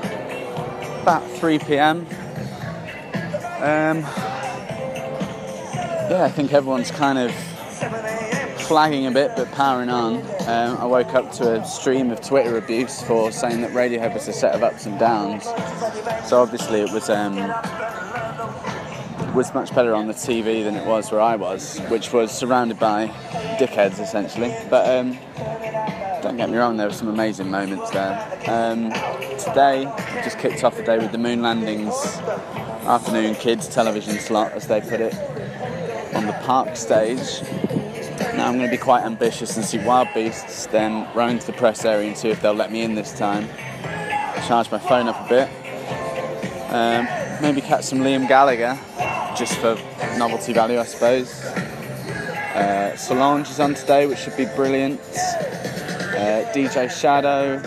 about 1.01 1.25
3 1.37 1.59
pm. 1.59 1.99
Um, 3.61 4.01
yeah, 6.09 6.23
I 6.25 6.29
think 6.29 6.51
everyone's 6.51 6.91
kind 6.91 7.17
of 7.17 7.33
flagging 8.63 9.07
a 9.07 9.11
bit 9.11 9.31
but 9.37 9.49
powering 9.53 9.87
on. 9.87 10.17
Um, 10.41 10.75
I 10.77 10.85
woke 10.87 11.15
up 11.15 11.31
to 11.35 11.61
a 11.61 11.65
stream 11.65 12.11
of 12.11 12.19
Twitter 12.19 12.57
abuse 12.57 13.01
for 13.01 13.31
saying 13.31 13.61
that 13.61 13.71
Radiohead 13.71 14.13
was 14.13 14.27
a 14.27 14.33
set 14.33 14.53
of 14.53 14.61
ups 14.61 14.85
and 14.85 14.99
downs. 14.99 15.45
So 16.27 16.41
obviously 16.41 16.81
it 16.81 16.91
was 16.91 17.09
um, 17.09 17.37
was 19.33 19.53
much 19.53 19.73
better 19.73 19.95
on 19.95 20.07
the 20.07 20.13
TV 20.13 20.65
than 20.65 20.75
it 20.75 20.85
was 20.85 21.13
where 21.13 21.21
I 21.21 21.37
was, 21.37 21.79
which 21.87 22.11
was 22.11 22.29
surrounded 22.29 22.77
by 22.77 23.07
dickheads 23.57 24.01
essentially. 24.01 24.53
But 24.69 24.99
um, 24.99 25.17
don't 26.25 26.37
get 26.37 26.49
me 26.49 26.57
wrong, 26.57 26.75
there 26.75 26.87
were 26.87 26.93
some 26.93 27.07
amazing 27.07 27.51
moments 27.51 27.91
there. 27.91 28.17
Um, 28.47 28.89
today, 29.37 29.83
just 30.23 30.39
kicked 30.39 30.63
off 30.63 30.75
the 30.75 30.81
day 30.81 30.97
with 30.97 31.11
the 31.11 31.19
Moonlandingz 31.19 31.93
afternoon 32.87 33.35
kids 33.35 33.67
television 33.67 34.17
slot, 34.17 34.51
as 34.53 34.65
they 34.65 34.81
put 34.81 35.01
it, 35.01 35.13
on 36.15 36.25
the 36.25 36.35
park 36.41 36.75
stage. 36.77 37.43
Now 38.33 38.47
I'm 38.47 38.57
going 38.57 38.67
to 38.67 38.75
be 38.75 38.77
quite 38.77 39.03
ambitious 39.03 39.55
and 39.55 39.63
see 39.63 39.77
Wild 39.77 40.07
Beasts, 40.15 40.65
then 40.65 41.07
run 41.13 41.29
into 41.29 41.45
the 41.45 41.53
press 41.53 41.85
area 41.85 42.07
and 42.07 42.17
see 42.17 42.29
if 42.29 42.41
they'll 42.41 42.53
let 42.53 42.71
me 42.71 42.81
in 42.81 42.95
this 42.95 43.15
time. 43.15 43.47
Charge 44.47 44.71
my 44.71 44.79
phone 44.79 45.07
up 45.07 45.27
a 45.27 45.29
bit. 45.29 45.49
Um, 46.73 47.07
maybe 47.39 47.61
catch 47.61 47.83
some 47.83 47.99
Liam 47.99 48.27
Gallagher, 48.27 48.79
just 49.37 49.59
for 49.59 49.77
novelty 50.17 50.53
value, 50.53 50.79
I 50.79 50.85
suppose. 50.85 51.43
Uh, 52.55 52.97
Solange 52.97 53.47
is 53.47 53.59
on 53.59 53.75
today, 53.75 54.07
which 54.07 54.17
should 54.17 54.35
be 54.35 54.45
brilliant. 54.55 54.99
Uh, 56.15 56.51
DJ 56.53 56.89
Shadow, 56.89 57.59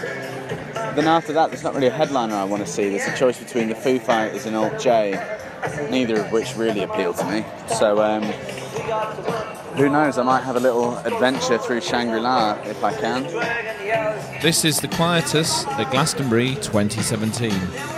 then 0.94 1.06
after 1.06 1.32
that, 1.34 1.50
there's 1.50 1.62
not 1.62 1.74
really 1.74 1.88
a 1.88 1.92
headliner 1.92 2.34
I 2.34 2.44
want 2.44 2.64
to 2.64 2.70
see. 2.70 2.88
There's 2.88 3.06
a 3.06 3.16
choice 3.16 3.38
between 3.38 3.68
the 3.68 3.74
Foo 3.74 3.98
Fighters 3.98 4.46
and 4.46 4.56
Alt 4.56 4.80
J, 4.80 5.12
neither 5.90 6.20
of 6.20 6.32
which 6.32 6.56
really 6.56 6.82
appeal 6.82 7.12
to 7.14 7.24
me. 7.30 7.44
So, 7.78 8.02
um, 8.02 8.22
who 9.76 9.88
knows? 9.88 10.18
I 10.18 10.22
might 10.22 10.42
have 10.42 10.56
a 10.56 10.60
little 10.60 10.96
adventure 10.98 11.58
through 11.58 11.82
Shangri 11.82 12.20
La 12.20 12.54
if 12.62 12.82
I 12.82 12.92
can. 12.94 13.24
This 14.42 14.64
is 14.64 14.80
the 14.80 14.88
Quietus 14.88 15.66
at 15.66 15.90
Glastonbury 15.90 16.54
2017. 16.56 17.97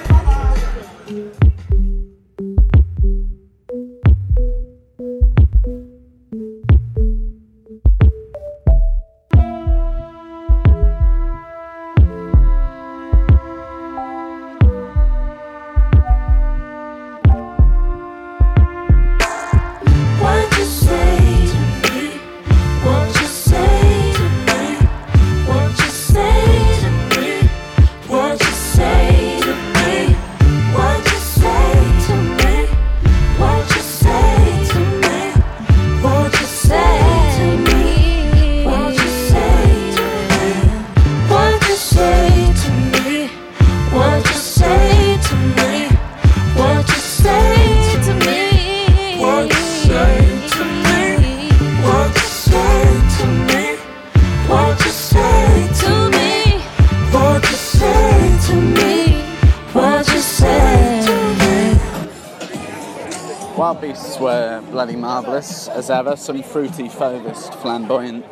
As 65.40 65.88
ever. 65.88 66.16
Some 66.16 66.42
fruity, 66.42 66.90
focused, 66.90 67.54
flamboyant, 67.54 68.26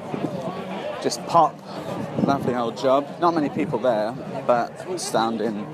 just 1.03 1.25
pop. 1.27 1.59
Lovely 2.27 2.55
old 2.55 2.77
job. 2.77 3.09
Not 3.19 3.33
many 3.33 3.49
people 3.49 3.79
there, 3.79 4.13
but 4.47 5.01
sounding 5.01 5.67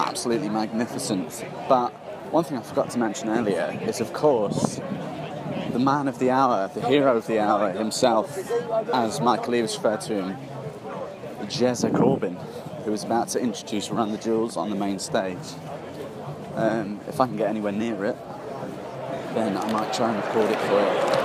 absolutely 0.00 0.48
magnificent. 0.48 1.44
But 1.68 1.90
one 2.32 2.42
thing 2.42 2.58
I 2.58 2.62
forgot 2.62 2.90
to 2.90 2.98
mention 2.98 3.28
earlier 3.28 3.78
is, 3.82 4.00
of 4.00 4.12
course, 4.12 4.80
the 5.70 5.78
man 5.78 6.08
of 6.08 6.18
the 6.18 6.30
hour, 6.30 6.68
the 6.74 6.84
hero 6.88 7.16
of 7.16 7.28
the 7.28 7.38
hour 7.38 7.70
himself, 7.70 8.36
as 8.92 9.20
Michael 9.20 9.52
Eavis 9.52 9.76
referred 9.76 10.00
to 10.00 10.24
him, 10.24 10.36
Jezza 11.42 11.92
Corbyn, 11.92 12.34
who 12.84 12.92
is 12.92 13.04
about 13.04 13.28
to 13.28 13.40
introduce 13.40 13.90
Run 13.90 14.10
the 14.10 14.18
Jewels 14.18 14.56
on 14.56 14.70
the 14.70 14.76
main 14.76 14.98
stage. 14.98 15.38
Um, 16.56 17.00
if 17.06 17.20
I 17.20 17.26
can 17.26 17.36
get 17.36 17.48
anywhere 17.48 17.70
near 17.70 18.06
it, 18.06 18.16
then 19.34 19.56
I 19.56 19.72
might 19.72 19.92
try 19.92 20.14
and 20.14 20.24
record 20.24 20.50
it 20.50 20.58
for 20.60 20.80
you. 20.80 21.24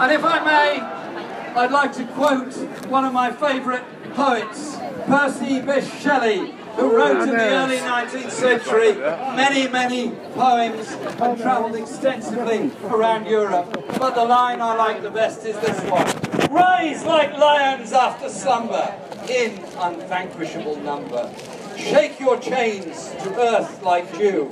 And 0.00 0.12
if 0.12 0.24
I 0.24 0.44
may, 0.44 1.60
I'd 1.60 1.72
like 1.72 1.92
to 1.94 2.04
quote 2.06 2.54
one 2.88 3.04
of 3.04 3.12
my 3.12 3.32
favourite 3.32 3.82
poets, 4.14 4.76
Percy 5.06 5.60
Bysshe 5.60 6.00
Shelley, 6.00 6.54
who 6.80 6.96
wrote 6.96 7.22
in 7.22 7.28
the 7.28 7.50
early 7.50 7.76
19th 7.76 8.30
century 8.30 8.94
many, 9.36 9.68
many 9.68 10.10
poems 10.34 10.88
and 11.20 11.38
travelled 11.38 11.76
extensively 11.76 12.70
around 12.84 13.26
Europe. 13.26 13.70
But 13.98 14.14
the 14.14 14.24
line 14.24 14.60
I 14.60 14.74
like 14.74 15.02
the 15.02 15.10
best 15.10 15.44
is 15.44 15.58
this 15.60 15.78
one. 15.90 16.06
Rise 16.50 17.04
like 17.04 17.36
lions 17.36 17.92
after 17.92 18.28
slumber, 18.28 18.94
in 19.28 19.62
unvanquishable 19.78 20.76
number. 20.76 21.32
Shake 21.76 22.18
your 22.18 22.38
chains 22.38 23.10
to 23.22 23.34
earth 23.38 23.82
like 23.82 24.12
dew, 24.18 24.46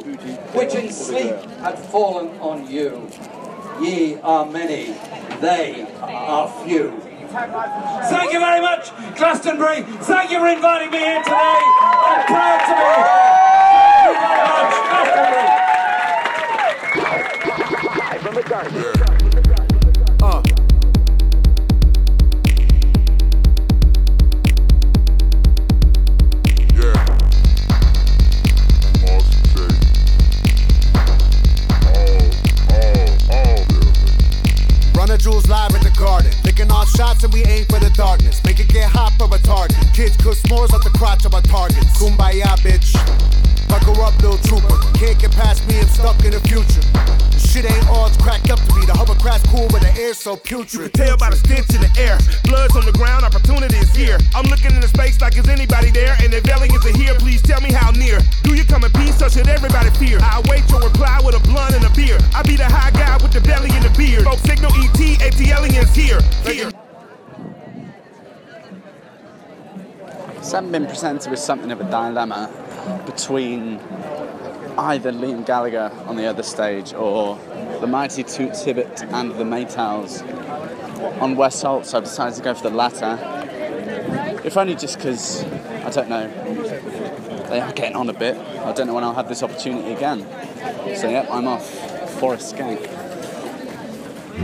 which 0.52 0.74
in 0.74 0.90
sleep 0.92 1.34
had 1.60 1.78
fallen 1.78 2.38
on 2.38 2.70
you. 2.70 3.08
Ye 3.80 4.18
are 4.20 4.46
many, 4.46 4.96
they 5.40 5.86
are 6.00 6.48
few. 6.64 7.07
Thank 7.30 8.32
you 8.32 8.40
very 8.40 8.60
much, 8.62 8.90
Glastonbury. 9.16 9.82
Thank 9.82 10.30
you 10.30 10.38
for 10.38 10.48
inviting 10.48 10.90
me 10.90 10.98
here 10.98 11.22
today. 11.22 11.34
I'm 11.36 12.24
proud 12.26 12.58
to 12.64 12.72
be. 12.74 12.84
Thank 14.00 14.16
you 14.16 14.28
very 14.30 14.46
much, 14.48 14.76
Glastonbury. 14.88 15.44
The 35.08 35.16
jewels 35.16 35.48
live 35.48 35.74
in 35.74 35.82
the 35.82 35.90
garden. 35.98 36.30
Licking 36.58 36.74
all 36.74 36.86
shots 36.86 37.22
and 37.22 37.32
we 37.32 37.44
aim 37.44 37.64
for 37.66 37.78
the 37.78 37.88
darkness. 37.90 38.42
Make 38.42 38.58
it 38.58 38.66
get 38.66 38.90
hot 38.90 39.12
for 39.14 39.28
retarded. 39.28 39.78
Kids 39.94 40.16
cook 40.16 40.34
s'mores 40.34 40.74
off 40.74 40.82
the 40.82 40.90
crotch 40.90 41.24
of 41.24 41.32
our 41.32 41.42
targets. 41.42 41.86
Kumbaya, 42.02 42.58
bitch. 42.66 42.98
Buckle 43.68 44.00
up, 44.02 44.16
little 44.18 44.38
trooper. 44.48 44.74
Can't 44.98 45.18
get 45.20 45.30
past 45.32 45.62
me, 45.68 45.78
I'm 45.78 45.86
stuck 45.86 46.18
in 46.24 46.32
the 46.32 46.40
future. 46.48 46.82
The 47.30 47.38
shit 47.38 47.64
ain't 47.68 47.86
all 47.86 48.08
it's 48.08 48.16
cracked 48.16 48.50
up 48.50 48.58
to 48.58 48.74
be. 48.74 48.82
The 48.88 48.96
hovercraft's 48.96 49.46
cool, 49.52 49.68
but 49.68 49.82
the 49.84 49.92
air's 50.00 50.18
so 50.18 50.34
putrid. 50.34 50.72
You 50.72 50.90
can 50.90 51.06
Tell 51.06 51.16
by 51.16 51.30
the 51.30 51.36
stench 51.36 51.70
in 51.76 51.84
the 51.84 51.92
air. 52.00 52.18
Blood's 52.48 52.74
on 52.74 52.88
the 52.88 52.96
ground, 52.96 53.22
opportunity 53.22 53.76
is 53.76 53.94
here. 53.94 54.18
I'm 54.34 54.48
looking 54.48 54.74
into 54.74 54.88
space 54.88 55.20
like 55.20 55.36
is 55.36 55.48
anybody 55.48 55.92
there? 55.92 56.16
And 56.24 56.32
if 56.32 56.48
aliens 56.48 56.82
are 56.82 56.96
here, 56.96 57.14
please 57.20 57.42
tell 57.42 57.60
me 57.60 57.70
how 57.70 57.92
near. 57.92 58.18
Do 58.42 58.56
you 58.56 58.64
come 58.64 58.82
in 58.82 58.90
peace 58.96 59.20
or 59.22 59.28
should 59.28 59.46
everybody 59.46 59.90
fear? 60.00 60.18
I 60.18 60.40
wait 60.48 60.64
your 60.72 60.80
reply 60.80 61.20
with 61.22 61.36
a 61.36 61.42
blunt 61.44 61.76
and 61.76 61.84
a 61.84 61.92
beer. 61.92 62.18
I 62.34 62.42
be 62.42 62.56
the 62.56 62.66
high 62.66 62.90
guy 62.90 63.20
with 63.22 63.36
the 63.36 63.44
belly 63.44 63.70
and 63.70 63.84
the 63.84 63.92
beard. 63.94 64.24
Folks 64.24 64.42
signal 64.48 64.72
ET, 64.80 64.98
AT 65.20 65.38
aliens 65.38 65.94
here. 65.94 66.18
Here. 66.50 66.70
Sam 70.40 70.72
been 70.72 70.86
presented 70.86 71.30
with 71.30 71.40
something 71.40 71.70
of 71.70 71.80
a 71.80 71.84
dilemma 71.84 72.50
between 73.04 73.78
either 74.78 75.12
Liam 75.12 75.44
Gallagher 75.44 75.92
on 76.06 76.16
the 76.16 76.24
other 76.24 76.42
stage 76.42 76.94
or 76.94 77.38
the 77.80 77.86
mighty 77.86 78.22
Toots 78.22 78.62
Hibbert 78.64 79.02
and 79.12 79.32
the 79.32 79.44
Maytals 79.44 80.22
on 81.20 81.36
West 81.36 81.62
Holt, 81.62 81.84
so 81.84 81.98
I've 81.98 82.04
decided 82.04 82.36
to 82.36 82.42
go 82.42 82.54
for 82.54 82.70
the 82.70 82.74
latter. 82.74 83.18
If 84.42 84.56
only 84.56 84.74
just 84.74 84.96
because, 84.96 85.44
I 85.44 85.90
don't 85.90 86.08
know, 86.08 86.28
they 87.50 87.60
are 87.60 87.72
getting 87.72 87.96
on 87.96 88.08
a 88.08 88.14
bit. 88.14 88.36
I 88.36 88.72
don't 88.72 88.86
know 88.86 88.94
when 88.94 89.04
I'll 89.04 89.14
have 89.14 89.28
this 89.28 89.42
opportunity 89.42 89.92
again. 89.92 90.20
So, 90.96 91.10
yep, 91.10 91.28
I'm 91.30 91.46
off. 91.46 91.68
for 92.18 92.34
a 92.34 92.36
Skank. 92.38 92.80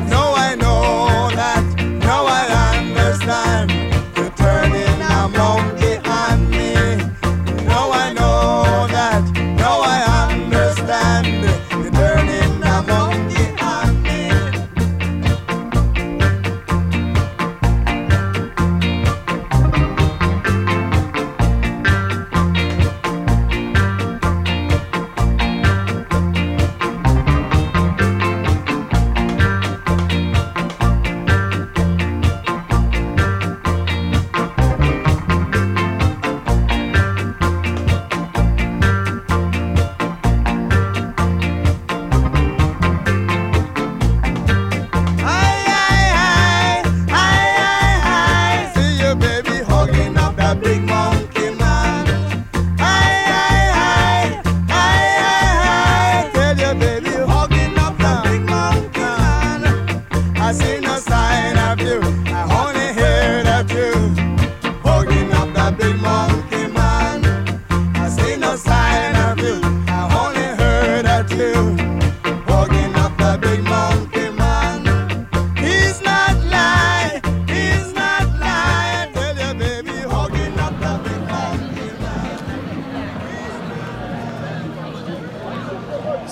No, 0.08 0.34
I 0.36 0.54
know 0.54 1.30
that. 1.34 1.73
No, 2.04 2.26
I 2.26 2.44
understand. 2.76 3.83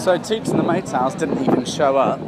So 0.03 0.19
Toots 0.19 0.51
and 0.51 0.59
the 0.59 0.65
Maytals 0.65 1.17
didn't 1.17 1.41
even 1.43 1.65
show 1.65 1.97
up. 1.97 2.19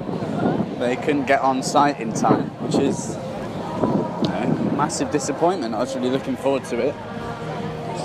They 0.79 0.95
couldn't 0.95 1.27
get 1.27 1.41
on 1.41 1.61
site 1.61 1.99
in 1.99 2.13
time, 2.13 2.51
which 2.63 2.77
is 2.77 3.17
you 3.17 4.29
know, 4.29 4.73
massive 4.77 5.11
disappointment. 5.11 5.75
I 5.75 5.81
was 5.81 5.93
really 5.97 6.11
looking 6.11 6.37
forward 6.37 6.63
to 6.67 6.79
it. 6.79 6.95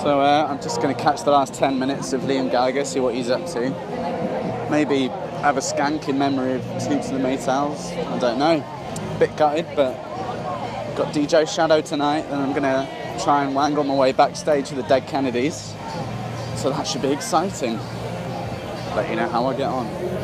So 0.02 0.22
uh, 0.22 0.48
I'm 0.50 0.60
just 0.60 0.82
going 0.82 0.96
to 0.96 1.00
catch 1.00 1.24
the 1.24 1.30
last 1.30 1.54
10 1.54 1.78
minutes 1.78 2.14
of 2.14 2.22
Liam 2.22 2.50
Gallagher, 2.50 2.84
see 2.84 3.00
what 3.00 3.14
he's 3.14 3.30
up 3.30 3.46
to. 3.46 3.70
Maybe 4.72 5.10
have 5.44 5.58
a 5.58 5.62
skank 5.62 6.10
in 6.10 6.18
memory 6.18 6.54
of 6.54 6.64
Toots 6.64 7.10
and 7.10 7.24
the 7.24 7.28
Maytals. 7.28 7.96
I 8.08 8.18
don't 8.18 8.40
know. 8.40 8.66
Bit 9.20 9.38
gutted, 9.38 9.68
but 9.76 9.94
got 10.96 11.14
DJ 11.14 11.48
Shadow 11.48 11.82
tonight, 11.82 12.26
and 12.26 12.42
I'm 12.42 12.54
going 12.54 12.64
to 12.64 13.24
try 13.24 13.46
and 13.46 13.54
wangle 13.54 13.84
my 13.84 13.94
way 13.94 14.14
backstage 14.14 14.72
with 14.72 14.82
the 14.82 14.88
Dead 14.88 15.06
Kennedys. 15.06 15.76
So 16.56 16.72
that 16.72 16.88
should 16.88 17.04
be 17.04 17.12
exciting. 17.12 17.80
Let 18.96 19.10
you 19.10 19.16
know 19.16 19.30
I 19.48 19.54
get 19.54 19.68
on. 19.68 20.19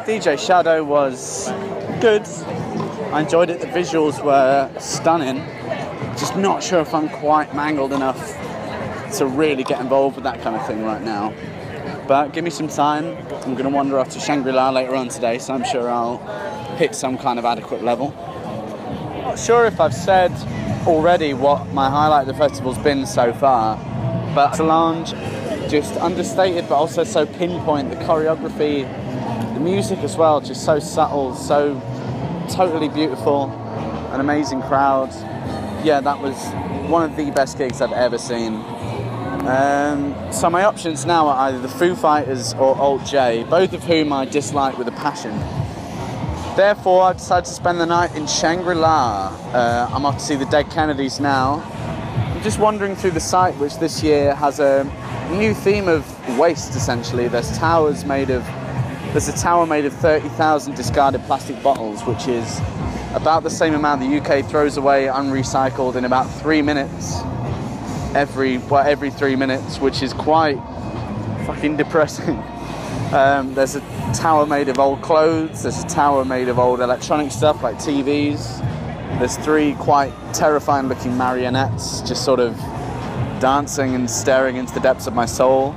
DJ 0.00 0.38
Shadow 0.38 0.82
was 0.82 1.48
good. 2.00 2.26
I 3.12 3.20
enjoyed 3.22 3.50
it. 3.50 3.60
The 3.60 3.66
visuals 3.66 4.22
were 4.24 4.70
stunning. 4.80 5.38
Just 6.18 6.36
not 6.36 6.62
sure 6.62 6.80
if 6.80 6.94
I'm 6.94 7.08
quite 7.08 7.54
mangled 7.54 7.92
enough 7.92 8.18
to 9.18 9.26
really 9.26 9.64
get 9.64 9.80
involved 9.80 10.16
with 10.16 10.24
that 10.24 10.40
kind 10.42 10.56
of 10.56 10.66
thing 10.66 10.84
right 10.84 11.02
now. 11.02 11.32
But 12.08 12.32
give 12.32 12.44
me 12.44 12.50
some 12.50 12.68
time. 12.68 13.16
I'm 13.44 13.54
going 13.54 13.64
to 13.64 13.70
wander 13.70 13.98
off 13.98 14.10
to 14.10 14.20
Shangri-La 14.20 14.70
later 14.70 14.94
on 14.94 15.08
today, 15.08 15.38
so 15.38 15.54
I'm 15.54 15.64
sure 15.64 15.88
I'll 15.88 16.18
hit 16.76 16.94
some 16.94 17.16
kind 17.16 17.38
of 17.38 17.44
adequate 17.44 17.82
level. 17.82 18.10
Not 19.22 19.38
sure 19.38 19.64
if 19.64 19.80
I've 19.80 19.94
said 19.94 20.32
already 20.86 21.34
what 21.34 21.68
my 21.72 21.88
highlight 21.88 22.28
of 22.28 22.28
the 22.28 22.34
festival's 22.34 22.78
been 22.78 23.06
so 23.06 23.32
far, 23.32 23.76
but 24.34 24.54
Solange, 24.54 25.12
just 25.70 25.96
understated 25.96 26.68
but 26.68 26.74
also 26.74 27.04
so 27.04 27.24
pinpoint. 27.24 27.90
The 27.90 27.96
choreography, 27.96 28.84
the 29.54 29.60
music 29.60 30.00
as 30.00 30.16
well, 30.16 30.40
just 30.40 30.64
so 30.64 30.78
subtle, 30.80 31.34
so 31.34 31.80
totally 32.50 32.88
beautiful, 32.88 33.44
an 34.12 34.20
amazing 34.20 34.60
crowd. 34.62 35.10
Yeah, 35.84 36.00
that 36.00 36.20
was 36.20 36.36
one 36.90 37.08
of 37.08 37.16
the 37.16 37.30
best 37.30 37.56
gigs 37.56 37.80
I've 37.80 37.92
ever 37.92 38.18
seen. 38.18 38.54
Um, 39.46 40.32
so 40.32 40.50
my 40.50 40.64
options 40.64 41.06
now 41.06 41.28
are 41.28 41.48
either 41.48 41.60
the 41.60 41.68
Foo 41.68 41.94
Fighters 41.94 42.54
or 42.54 42.76
Alt 42.76 43.04
J, 43.04 43.44
both 43.48 43.72
of 43.72 43.84
whom 43.84 44.12
I 44.12 44.24
dislike 44.24 44.76
with 44.76 44.88
a 44.88 44.92
passion. 44.92 45.38
Therefore, 46.56 47.02
I 47.02 47.12
decided 47.12 47.46
to 47.46 47.52
spend 47.52 47.80
the 47.80 47.86
night 47.86 48.14
in 48.16 48.26
Shangri-La. 48.26 49.28
Uh, 49.52 49.90
I'm 49.92 50.06
off 50.06 50.18
to 50.18 50.24
see 50.24 50.36
the 50.36 50.46
Dead 50.46 50.70
Kennedys 50.70 51.20
now. 51.20 51.62
I'm 52.34 52.42
just 52.42 52.58
wandering 52.58 52.96
through 52.96 53.12
the 53.12 53.20
site, 53.20 53.56
which 53.56 53.76
this 53.78 54.02
year 54.02 54.34
has 54.34 54.60
a 54.60 54.84
new 55.32 55.52
theme 55.52 55.88
of 55.88 56.06
waste. 56.38 56.74
Essentially, 56.74 57.28
there's 57.28 57.56
towers 57.58 58.04
made 58.04 58.30
of 58.30 58.42
there's 59.14 59.28
a 59.28 59.32
tower 59.32 59.64
made 59.64 59.84
of 59.84 59.92
30,000 59.92 60.74
discarded 60.74 61.22
plastic 61.22 61.62
bottles, 61.62 62.02
which 62.02 62.26
is 62.26 62.58
about 63.14 63.44
the 63.44 63.48
same 63.48 63.72
amount 63.72 64.00
the 64.00 64.18
UK 64.18 64.44
throws 64.44 64.76
away 64.76 65.04
unrecycled 65.04 65.94
in 65.94 66.04
about 66.04 66.24
three 66.24 66.60
minutes. 66.60 67.20
Every 68.16 68.58
well, 68.58 68.84
every 68.84 69.10
three 69.10 69.36
minutes, 69.36 69.78
which 69.78 70.02
is 70.02 70.12
quite 70.12 70.56
fucking 71.46 71.76
depressing. 71.76 72.42
Um, 73.12 73.54
there's 73.54 73.76
a 73.76 73.80
tower 74.12 74.44
made 74.44 74.68
of 74.68 74.80
old 74.80 75.00
clothes. 75.02 75.62
There's 75.62 75.84
a 75.84 75.86
tower 75.86 76.24
made 76.24 76.48
of 76.48 76.58
old 76.58 76.80
electronic 76.80 77.30
stuff 77.30 77.62
like 77.62 77.76
TVs. 77.76 78.58
There's 79.20 79.36
three 79.36 79.74
quite 79.74 80.12
terrifying 80.32 80.88
looking 80.88 81.16
marionettes 81.16 82.00
just 82.00 82.24
sort 82.24 82.40
of 82.40 82.56
dancing 83.40 83.94
and 83.94 84.10
staring 84.10 84.56
into 84.56 84.74
the 84.74 84.80
depths 84.80 85.06
of 85.06 85.14
my 85.14 85.26
soul. 85.26 85.76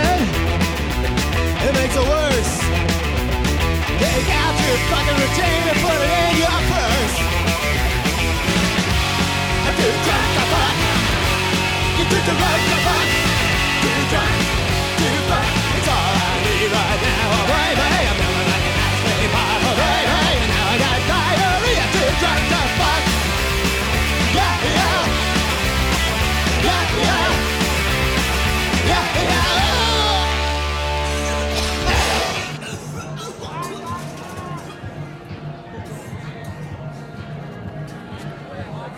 fucking 4.89 5.17
routine 5.19 5.61
put 5.83 5.99
it 5.99 6.11
in 6.11 6.33
your 6.41 6.59
purse. 6.71 7.17
You 13.81 13.93
drunk, 14.11 14.35
do 14.97 15.09
fuck. 15.29 15.47
It's 15.77 15.89
all 15.89 16.13
I 16.17 16.35
need 16.45 16.71
right 16.71 16.99
now. 17.01 17.33
Oh, 17.33 17.45
baby, 17.49 17.81
I'm 18.09 18.17
feeling 18.19 18.49
like 18.51 18.65
an 18.69 18.77
ice 18.87 19.01
cream 19.01 19.29
pie. 19.31 19.59
Oh, 19.61 20.39
and 20.41 20.49
now 20.51 20.65
I 20.69 20.77
got 20.81 20.97
diarrhea. 21.09 21.85
Do 21.93 22.03
drunk 22.19 22.43
the. 22.49 22.90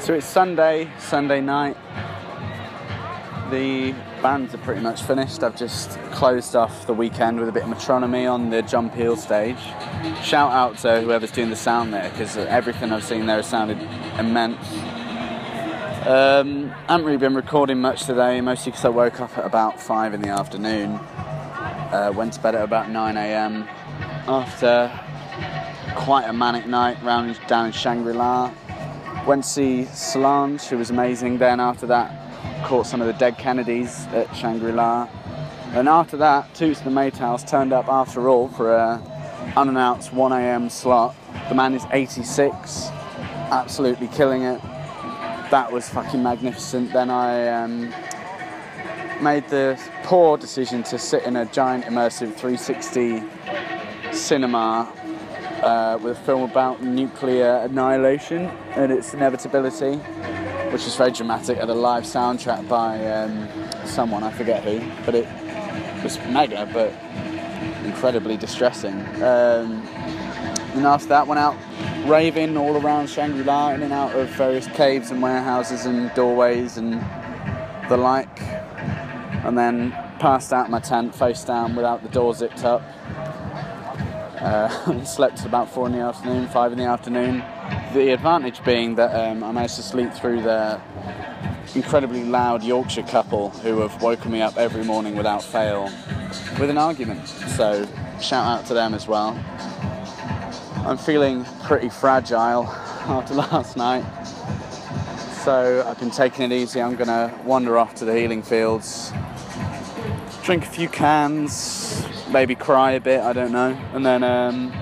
So 0.03 0.13
it's 0.13 0.27
Sunday, 0.27 0.91
Sunday 0.99 1.39
night. 1.39 1.77
The 3.49 3.93
bands 4.21 4.53
are 4.53 4.57
pretty 4.57 4.81
much 4.81 5.01
finished. 5.01 5.43
I've 5.43 5.55
just 5.55 5.91
closed 6.11 6.57
off 6.57 6.85
the 6.85 6.93
weekend 6.93 7.39
with 7.39 7.47
a 7.47 7.53
bit 7.53 7.63
of 7.63 7.69
metronomy 7.69 8.29
on 8.29 8.49
the 8.49 8.63
John 8.63 8.89
Peel 8.89 9.15
stage. 9.15 9.61
Shout 10.21 10.51
out 10.51 10.77
to 10.79 10.99
whoever's 10.99 11.31
doing 11.31 11.49
the 11.49 11.55
sound 11.55 11.93
there 11.93 12.09
because 12.09 12.35
everything 12.35 12.91
I've 12.91 13.05
seen 13.05 13.27
there 13.27 13.37
has 13.37 13.47
sounded 13.47 13.77
immense. 14.19 14.67
Um, 16.05 16.73
I 16.89 16.91
haven't 16.91 17.05
really 17.05 17.17
been 17.17 17.33
recording 17.33 17.79
much 17.79 18.03
today, 18.03 18.41
mostly 18.41 18.73
because 18.73 18.83
I 18.83 18.89
woke 18.89 19.21
up 19.21 19.37
at 19.37 19.45
about 19.45 19.81
5 19.81 20.15
in 20.15 20.21
the 20.21 20.31
afternoon. 20.31 20.95
Uh, 20.95 22.11
went 22.13 22.33
to 22.33 22.41
bed 22.41 22.55
at 22.55 22.63
about 22.65 22.89
9 22.89 23.15
am 23.15 23.69
after 24.27 24.91
quite 25.95 26.25
a 26.25 26.33
manic 26.33 26.67
night 26.67 27.01
round 27.03 27.39
down 27.47 27.67
in 27.67 27.71
Shangri-La. 27.71 28.51
Went 29.25 29.43
to 29.43 29.49
see 29.49 29.85
Solange, 29.85 30.61
who 30.63 30.77
was 30.77 30.89
amazing. 30.89 31.37
Then 31.37 31.59
after 31.59 31.87
that, 31.87 32.11
caught 32.65 32.85
some 32.87 33.01
of 33.01 33.07
the 33.07 33.13
Dead 33.13 33.37
Kennedys 33.37 34.05
at 34.07 34.33
Shangri-La. 34.35 35.07
And 35.73 35.87
after 35.87 36.17
that, 36.17 36.53
Toots 36.53 36.81
and 36.81 36.95
the 36.95 36.99
Maytals 36.99 37.47
turned 37.47 37.71
up 37.71 37.87
after 37.87 38.27
all 38.27 38.49
for 38.49 38.75
a 38.75 39.01
unannounced 39.55 40.11
1am 40.11 40.69
slot. 40.69 41.15
The 41.49 41.55
man 41.55 41.73
is 41.73 41.83
86, 41.91 42.89
absolutely 43.51 44.07
killing 44.09 44.43
it. 44.43 44.61
that 45.51 45.71
was 45.71 45.87
fucking 45.87 46.21
magnificent. 46.21 46.91
Then 46.91 47.09
I 47.09 47.47
um, 47.47 47.93
made 49.21 49.47
the 49.49 49.79
poor 50.03 50.37
decision 50.37 50.83
to 50.83 50.97
sit 50.97 51.23
in 51.23 51.35
a 51.35 51.45
giant 51.45 51.85
immersive 51.85 52.35
360 52.35 53.23
cinema 54.11 54.91
uh, 55.63 55.97
with 56.01 56.17
a 56.17 56.21
film 56.21 56.43
about 56.43 56.83
nuclear 56.83 57.57
annihilation 57.63 58.45
and 58.75 58.91
its 58.91 59.13
inevitability, 59.13 59.95
which 60.71 60.83
was 60.83 60.95
very 60.95 61.11
dramatic. 61.11 61.57
Had 61.57 61.69
a 61.69 61.73
live 61.73 62.03
soundtrack 62.03 62.67
by 62.67 63.05
um, 63.07 63.47
someone 63.85 64.23
I 64.23 64.31
forget 64.31 64.63
who, 64.63 64.81
but 65.05 65.15
it 65.15 65.27
was 66.03 66.17
mega, 66.29 66.69
but 66.73 66.91
incredibly 67.85 68.37
distressing. 68.37 68.99
Um, 69.23 69.81
and 70.75 70.85
after 70.85 71.07
that, 71.09 71.27
went 71.27 71.39
out 71.39 71.55
raving 72.05 72.57
all 72.57 72.75
around 72.75 73.07
Shangri-La, 73.07 73.71
in 73.71 73.83
and 73.83 73.93
out 73.93 74.13
of 74.15 74.27
various 74.29 74.67
caves 74.67 75.11
and 75.11 75.21
warehouses 75.21 75.85
and 75.85 76.13
doorways 76.13 76.77
and 76.77 76.93
the 77.89 77.97
like. 77.97 78.41
And 79.45 79.57
then 79.57 79.91
passed 80.19 80.51
out 80.51 80.69
my 80.69 80.79
tent, 80.79 81.13
face 81.13 81.43
down, 81.43 81.75
without 81.75 82.01
the 82.01 82.09
door 82.09 82.33
zipped 82.33 82.63
up. 82.63 82.81
Uh, 84.43 85.03
slept 85.05 85.37
till 85.37 85.47
about 85.47 85.69
four 85.69 85.85
in 85.87 85.93
the 85.93 85.99
afternoon, 85.99 86.45
five 86.49 86.73
in 86.73 86.77
the 86.77 86.83
afternoon. 86.83 87.37
The 87.93 88.11
advantage 88.11 88.61
being 88.65 88.95
that 88.95 89.15
um, 89.15 89.41
I 89.41 89.53
managed 89.53 89.77
to 89.77 89.83
sleep 89.83 90.11
through 90.11 90.41
the 90.41 90.81
incredibly 91.75 92.25
loud 92.25 92.61
Yorkshire 92.61 93.03
couple 93.03 93.51
who 93.51 93.79
have 93.79 94.01
woken 94.01 94.31
me 94.31 94.41
up 94.41 94.57
every 94.57 94.83
morning 94.83 95.15
without 95.15 95.41
fail 95.41 95.89
with 96.59 96.69
an 96.69 96.77
argument. 96.77 97.25
So 97.27 97.87
shout 98.21 98.45
out 98.45 98.65
to 98.65 98.73
them 98.73 98.93
as 98.93 99.07
well. 99.07 99.29
I'm 100.85 100.97
feeling 100.97 101.45
pretty 101.63 101.87
fragile 101.87 102.65
after 102.67 103.35
last 103.35 103.77
night. 103.77 104.03
So 105.45 105.85
I've 105.87 105.99
been 105.99 106.11
taking 106.11 106.43
it 106.43 106.51
easy. 106.51 106.81
I'm 106.81 106.97
gonna 106.97 107.33
wander 107.45 107.77
off 107.77 107.95
to 107.95 108.05
the 108.05 108.13
healing 108.13 108.41
fields, 108.41 109.13
drink 110.43 110.63
a 110.63 110.69
few 110.69 110.89
cans, 110.89 112.05
maybe 112.33 112.55
cry 112.55 112.93
a 112.93 112.99
bit, 112.99 113.21
I 113.21 113.31
don't 113.31 113.51
know, 113.51 113.77
and 113.93 114.03
then 114.03 114.23
um, 114.23 114.73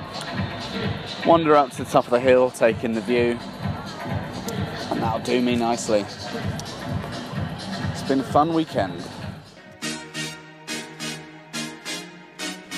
wander 1.26 1.54
up 1.54 1.70
to 1.72 1.84
the 1.84 1.92
top 1.92 2.06
of 2.06 2.12
the 2.12 2.20
hill, 2.20 2.50
take 2.50 2.86
in 2.86 2.94
the 2.94 3.02
view, 3.02 3.38
and 4.90 5.02
that'll 5.02 5.20
do 5.20 5.42
me 5.42 5.58
nicely. 5.58 6.06
It's 7.92 8.04
been 8.04 8.22
a 8.22 8.24
fun 8.24 8.54
weekend. 8.54 9.04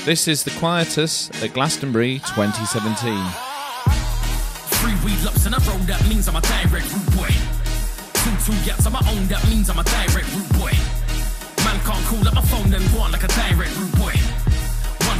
This 0.06 0.28
is 0.28 0.44
the 0.44 0.52
Quietus 0.60 1.30
at 1.44 1.54
Glastonbury 1.54 2.16
2017. 2.36 3.14
Three 4.82 4.96
weed 5.06 5.24
lumps 5.24 5.46
in 5.46 5.54
a 5.54 5.60
row, 5.60 5.78
that 5.86 6.04
means 6.10 6.28
I'm 6.28 6.36
a 6.36 6.42
direct 6.42 6.92
root 6.92 7.16
boy. 7.16 7.30
Two, 8.12 8.52
two 8.52 8.58
yaps 8.66 8.88
on 8.88 8.94
my 8.94 9.02
own, 9.08 9.28
that 9.28 9.48
means 9.48 9.70
I'm 9.70 9.78
a 9.78 9.84
direct 9.84 10.34
root 10.34 10.50
boy. 10.60 10.74
Man 11.64 11.80
can't 11.86 12.06
call 12.08 12.28
up 12.28 12.34
my 12.34 12.42
phone, 12.42 12.72
then 12.72 12.82
go 12.92 13.02
on 13.02 13.12
like 13.12 13.24
a 13.24 13.28
direct 13.28 13.78
root 13.78 13.96
boy. 13.96 14.23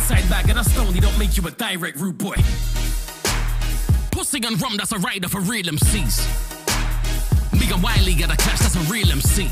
One 0.04 0.20
side 0.20 0.30
bag 0.30 0.50
and 0.50 0.60
a 0.60 0.64
stone, 0.66 0.92
they 0.92 1.00
don't 1.00 1.18
make 1.18 1.38
you 1.38 1.48
a 1.48 1.52
direct 1.52 1.98
root 1.98 2.18
boy. 2.18 2.36
Pussy 4.12 4.44
and 4.44 4.62
rum, 4.62 4.76
that's 4.76 4.92
a 4.92 5.00
rider 5.00 5.30
for 5.30 5.40
real 5.40 5.64
MCs. 5.64 6.28
Me 7.54 7.72
and 7.72 7.82
Wiley 7.82 8.14
got 8.14 8.28
a 8.28 8.36
clash, 8.36 8.60
that's 8.60 8.76
a 8.76 8.84
real 8.92 9.10
MC. 9.10 9.48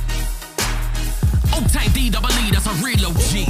Old 1.56 1.72
tight 1.72 1.94
D 1.94 2.10
double 2.10 2.36
E, 2.44 2.52
that's 2.52 2.68
a 2.68 2.76
real 2.84 3.00
OG. 3.00 3.48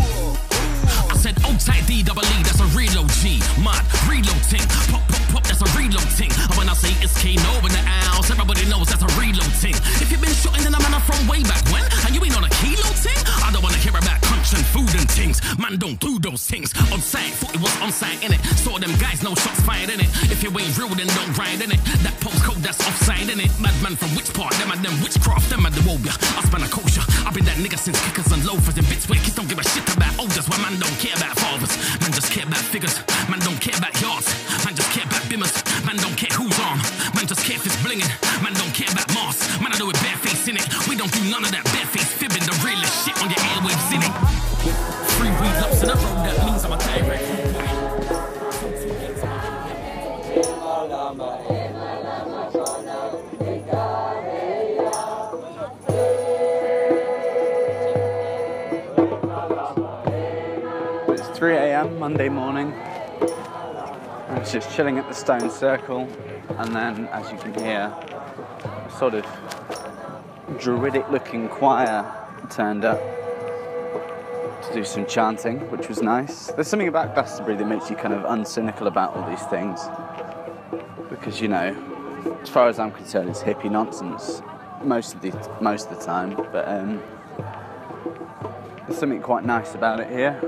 I 1.10 1.18
said 1.18 1.42
old 1.44 1.60
tight 1.60 1.88
D 1.88 2.04
double 2.04 2.22
E, 2.22 2.38
that's 2.46 2.62
a 2.62 2.70
real 2.78 2.94
OG. 2.94 3.26
Mod, 3.66 3.82
reload 4.06 4.38
ting. 4.46 4.62
Pop, 4.94 5.02
pop, 5.10 5.26
pop, 5.34 5.44
that's 5.50 5.66
a 5.66 5.70
reload 5.74 6.06
ting. 6.14 6.30
And 6.30 6.54
when 6.54 6.70
I 6.70 6.78
say 6.78 6.94
it's 7.02 7.18
Kano 7.18 7.66
in 7.66 7.74
the 7.74 7.82
house, 7.82 8.30
everybody 8.30 8.70
knows 8.70 8.94
that's 8.94 9.02
a 9.02 9.10
reload 9.18 9.50
ting. 9.58 9.74
If 9.98 10.12
you've 10.12 10.22
been 10.22 10.38
shooting, 10.38 10.62
then 10.62 10.78
I'm 10.78 10.86
man 10.86 11.02
from 11.02 11.26
way 11.26 11.42
back 11.42 11.66
when. 11.74 11.82
And 12.06 12.14
you 12.14 12.22
ain't 12.22 12.38
on 12.38 12.46
a 12.46 12.54
kilo 12.62 12.94
ting, 12.94 13.18
I 13.42 13.50
don't 13.50 13.64
wanna 13.66 13.82
hear 13.82 13.90
about 13.90 14.06
crunch 14.06 14.21
and 14.50 14.66
food 14.74 14.90
and 14.98 15.06
things. 15.06 15.38
Man, 15.62 15.78
don't 15.78 16.00
do 16.02 16.18
those 16.18 16.42
things. 16.50 16.74
On 16.90 17.00
site, 17.00 17.30
thought 17.38 17.54
it 17.54 17.62
was 17.62 17.70
on 17.78 17.94
site 17.94 18.18
in 18.26 18.34
it. 18.34 18.42
Saw 18.58 18.82
them 18.82 18.90
guys, 18.98 19.22
no 19.22 19.38
shots 19.38 19.62
fired 19.62 19.94
in 19.94 20.02
it. 20.02 20.10
If 20.34 20.42
you 20.42 20.50
ain't 20.58 20.74
real, 20.82 20.90
then 20.90 21.06
don't 21.14 21.30
ride 21.38 21.62
in 21.62 21.70
it. 21.70 21.82
That 22.02 22.18
postcode, 22.18 22.58
that's 22.66 22.82
offside 22.82 23.30
in 23.30 23.40
it. 23.40 23.54
Madman 23.62 23.94
from 23.96 24.10
which 24.18 24.34
part? 24.34 24.58
Them 24.58 24.74
and 24.74 24.82
them 24.82 24.98
witchcraft, 25.06 25.46
them 25.54 25.66
and 25.70 25.74
the 25.78 25.86
warrior. 25.86 26.10
I 26.34 26.42
spend 26.42 26.66
a 26.66 26.70
kosher. 26.74 27.06
I've 27.22 27.38
been 27.38 27.46
that 27.46 27.62
nigga 27.62 27.78
since 27.78 28.02
kickers 28.10 28.34
and 28.34 28.42
loafers 28.42 28.78
and 28.82 28.88
bits 28.90 29.06
where 29.06 29.22
kids 29.22 29.38
don't 29.38 29.48
give 29.48 29.62
a 29.62 29.68
shit 29.70 29.86
about 29.94 30.18
olders. 30.18 30.50
Why 30.50 30.58
man 30.58 30.82
don't 30.82 30.98
care 30.98 31.14
about 31.14 31.38
fathers. 31.38 31.78
Man 32.02 32.10
just 32.10 32.34
care 32.34 32.46
about 32.50 32.66
figures. 32.66 32.98
Man 33.30 33.40
don't 33.46 33.62
care 33.62 33.78
about 33.78 33.94
yards. 34.02 34.26
Man 34.66 34.74
just 34.74 34.90
care 34.90 35.06
about 35.06 35.22
bimmers. 35.30 35.54
Man 35.86 36.02
don't 36.02 36.18
care 36.18 36.34
who's 36.34 36.58
on. 36.66 36.82
Man 37.14 37.30
just 37.30 37.46
care 37.46 37.62
if 37.62 37.66
it's 37.70 37.78
blinging. 37.86 38.10
Man 38.42 38.58
don't 38.58 38.74
care 38.74 38.90
about 38.90 39.06
Mars. 39.14 39.38
Man 39.62 39.70
I 39.70 39.78
do 39.78 39.94
it 39.94 40.02
bareface 40.02 40.50
in 40.50 40.58
it. 40.58 40.66
We 40.90 40.98
don't 40.98 41.14
do 41.14 41.22
none 41.30 41.46
of 41.46 41.52
that 41.54 41.62
bareface 41.70 42.10
fibbing. 42.10 42.42
The 42.42 42.58
realest 42.66 43.06
shit 43.06 43.16
on 43.22 43.30
your 43.30 43.42
airwaves 43.54 43.94
in 43.94 44.02
it. 44.02 44.31
Monday 62.12 62.28
morning. 62.28 62.74
I 62.74 64.38
was 64.38 64.52
just 64.52 64.76
chilling 64.76 64.98
at 64.98 65.08
the 65.08 65.16
stone 65.16 65.50
circle, 65.50 66.10
and 66.58 66.76
then, 66.76 67.08
as 67.08 67.32
you 67.32 67.38
can 67.38 67.54
hear, 67.54 67.84
a 67.86 68.92
sort 69.00 69.14
of 69.14 69.26
druidic 70.60 71.10
looking 71.10 71.48
choir 71.48 72.06
turned 72.50 72.84
up 72.84 73.00
to 74.62 74.74
do 74.74 74.84
some 74.84 75.06
chanting, 75.06 75.60
which 75.72 75.88
was 75.88 76.02
nice. 76.02 76.48
There's 76.48 76.68
something 76.68 76.90
about 76.90 77.14
Glastonbury 77.14 77.56
that 77.56 77.66
makes 77.66 77.90
you 77.90 77.96
kind 77.96 78.14
of 78.14 78.24
uncynical 78.24 78.88
about 78.88 79.16
all 79.16 79.30
these 79.30 79.44
things. 79.44 79.80
Because, 81.10 81.40
you 81.40 81.48
know, 81.48 81.74
as 82.42 82.50
far 82.50 82.68
as 82.68 82.78
I'm 82.78 82.92
concerned, 82.92 83.30
it's 83.30 83.42
hippie 83.42 83.72
nonsense 83.72 84.42
most 84.84 85.14
of 85.14 85.22
the 85.22 85.32
most 85.62 85.90
of 85.90 85.98
the 85.98 86.06
time. 86.06 86.36
But 86.52 86.68
um, 86.68 87.02
there's 88.86 89.00
something 89.00 89.22
quite 89.22 89.46
nice 89.46 89.76
about 89.76 90.02
it 90.02 90.10
here. 90.10 90.42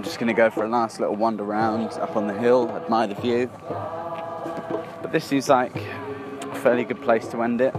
I'm 0.00 0.04
just 0.04 0.18
going 0.18 0.28
to 0.28 0.32
go 0.32 0.48
for 0.48 0.64
a 0.64 0.66
last 0.66 0.98
little 0.98 1.14
wander 1.14 1.44
round 1.44 1.92
up 1.98 2.16
on 2.16 2.26
the 2.26 2.32
hill, 2.32 2.70
admire 2.70 3.06
the 3.06 3.16
view. 3.16 3.50
But 3.68 5.12
this 5.12 5.26
seems 5.26 5.50
like 5.50 5.76
a 5.76 6.54
fairly 6.54 6.84
good 6.84 7.02
place 7.02 7.28
to 7.28 7.42
end 7.42 7.60
it. 7.60 7.74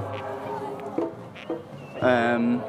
Um, 2.00 2.64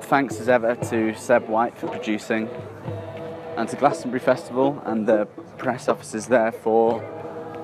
thanks 0.00 0.40
as 0.40 0.48
ever 0.48 0.74
to 0.74 1.14
Seb 1.14 1.48
White 1.48 1.78
for 1.78 1.86
producing, 1.86 2.48
and 3.56 3.68
to 3.68 3.76
Glastonbury 3.76 4.18
Festival 4.18 4.82
and 4.84 5.06
the 5.06 5.26
press 5.58 5.88
officers 5.88 6.26
there 6.26 6.50
for 6.50 7.00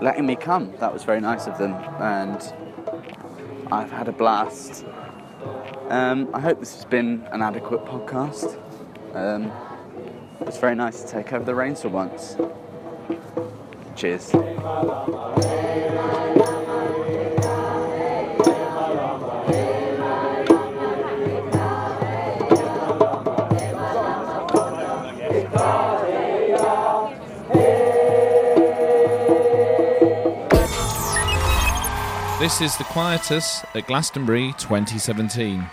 letting 0.01 0.27
me 0.27 0.37
come. 0.37 0.73
That 0.79 0.93
was 0.93 1.03
very 1.03 1.21
nice 1.21 1.49
of 1.49 1.59
them, 1.59 1.73
and 2.01 2.41
I've 3.73 3.91
had 3.91 4.07
a 4.07 4.13
blast. 4.13 4.85
Um, 5.89 6.31
I 6.33 6.39
hope 6.39 6.61
this 6.61 6.77
has 6.77 6.85
been 6.85 7.27
an 7.33 7.43
adequate 7.43 7.85
podcast. 7.87 8.57
Um, 9.17 9.51
it's 10.41 10.59
very 10.59 10.74
nice 10.74 11.03
to 11.03 11.09
take 11.09 11.32
over 11.32 11.45
the 11.45 11.55
reins 11.55 11.82
for 11.82 11.89
once. 11.89 12.37
Cheers. 13.97 14.32
This 32.45 32.61
is 32.61 32.76
the 32.76 32.85
Quietus 32.85 33.64
at 33.74 33.87
Glastonbury 33.87 34.53
2017. 34.59 35.64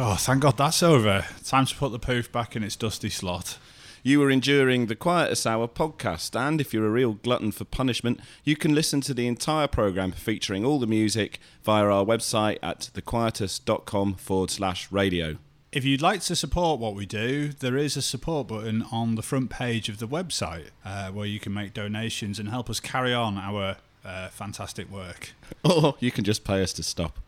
Oh, 0.00 0.14
thank 0.14 0.42
God 0.42 0.56
that's 0.56 0.80
over. 0.80 1.26
Time 1.44 1.66
to 1.66 1.74
put 1.74 1.90
the 1.90 1.98
poof 1.98 2.30
back 2.30 2.54
in 2.54 2.62
its 2.62 2.76
dusty 2.76 3.10
slot. 3.10 3.58
You 4.04 4.22
are 4.22 4.30
enduring 4.30 4.86
the 4.86 4.94
Quietus 4.94 5.44
Hour 5.44 5.66
podcast, 5.66 6.38
and 6.38 6.60
if 6.60 6.72
you're 6.72 6.86
a 6.86 6.90
real 6.90 7.14
glutton 7.14 7.50
for 7.50 7.64
punishment, 7.64 8.20
you 8.44 8.54
can 8.54 8.76
listen 8.76 9.00
to 9.00 9.12
the 9.12 9.26
entire 9.26 9.66
programme 9.66 10.12
featuring 10.12 10.64
all 10.64 10.78
the 10.78 10.86
music 10.86 11.40
via 11.64 11.84
our 11.84 12.04
website 12.04 12.58
at 12.62 12.90
thequietus.com 12.94 14.14
forward 14.14 14.50
slash 14.52 14.86
radio. 14.92 15.36
If 15.72 15.84
you'd 15.84 16.00
like 16.00 16.20
to 16.22 16.36
support 16.36 16.78
what 16.78 16.94
we 16.94 17.04
do, 17.04 17.48
there 17.48 17.76
is 17.76 17.96
a 17.96 18.02
support 18.02 18.46
button 18.46 18.84
on 18.92 19.16
the 19.16 19.22
front 19.22 19.50
page 19.50 19.88
of 19.88 19.98
the 19.98 20.06
website 20.06 20.68
uh, 20.84 21.10
where 21.10 21.26
you 21.26 21.40
can 21.40 21.52
make 21.52 21.74
donations 21.74 22.38
and 22.38 22.50
help 22.50 22.70
us 22.70 22.78
carry 22.78 23.12
on 23.12 23.36
our 23.36 23.78
uh, 24.04 24.28
fantastic 24.28 24.88
work. 24.92 25.32
Or 25.64 25.96
you 25.98 26.12
can 26.12 26.22
just 26.22 26.44
pay 26.44 26.62
us 26.62 26.72
to 26.74 26.84
stop. 26.84 27.18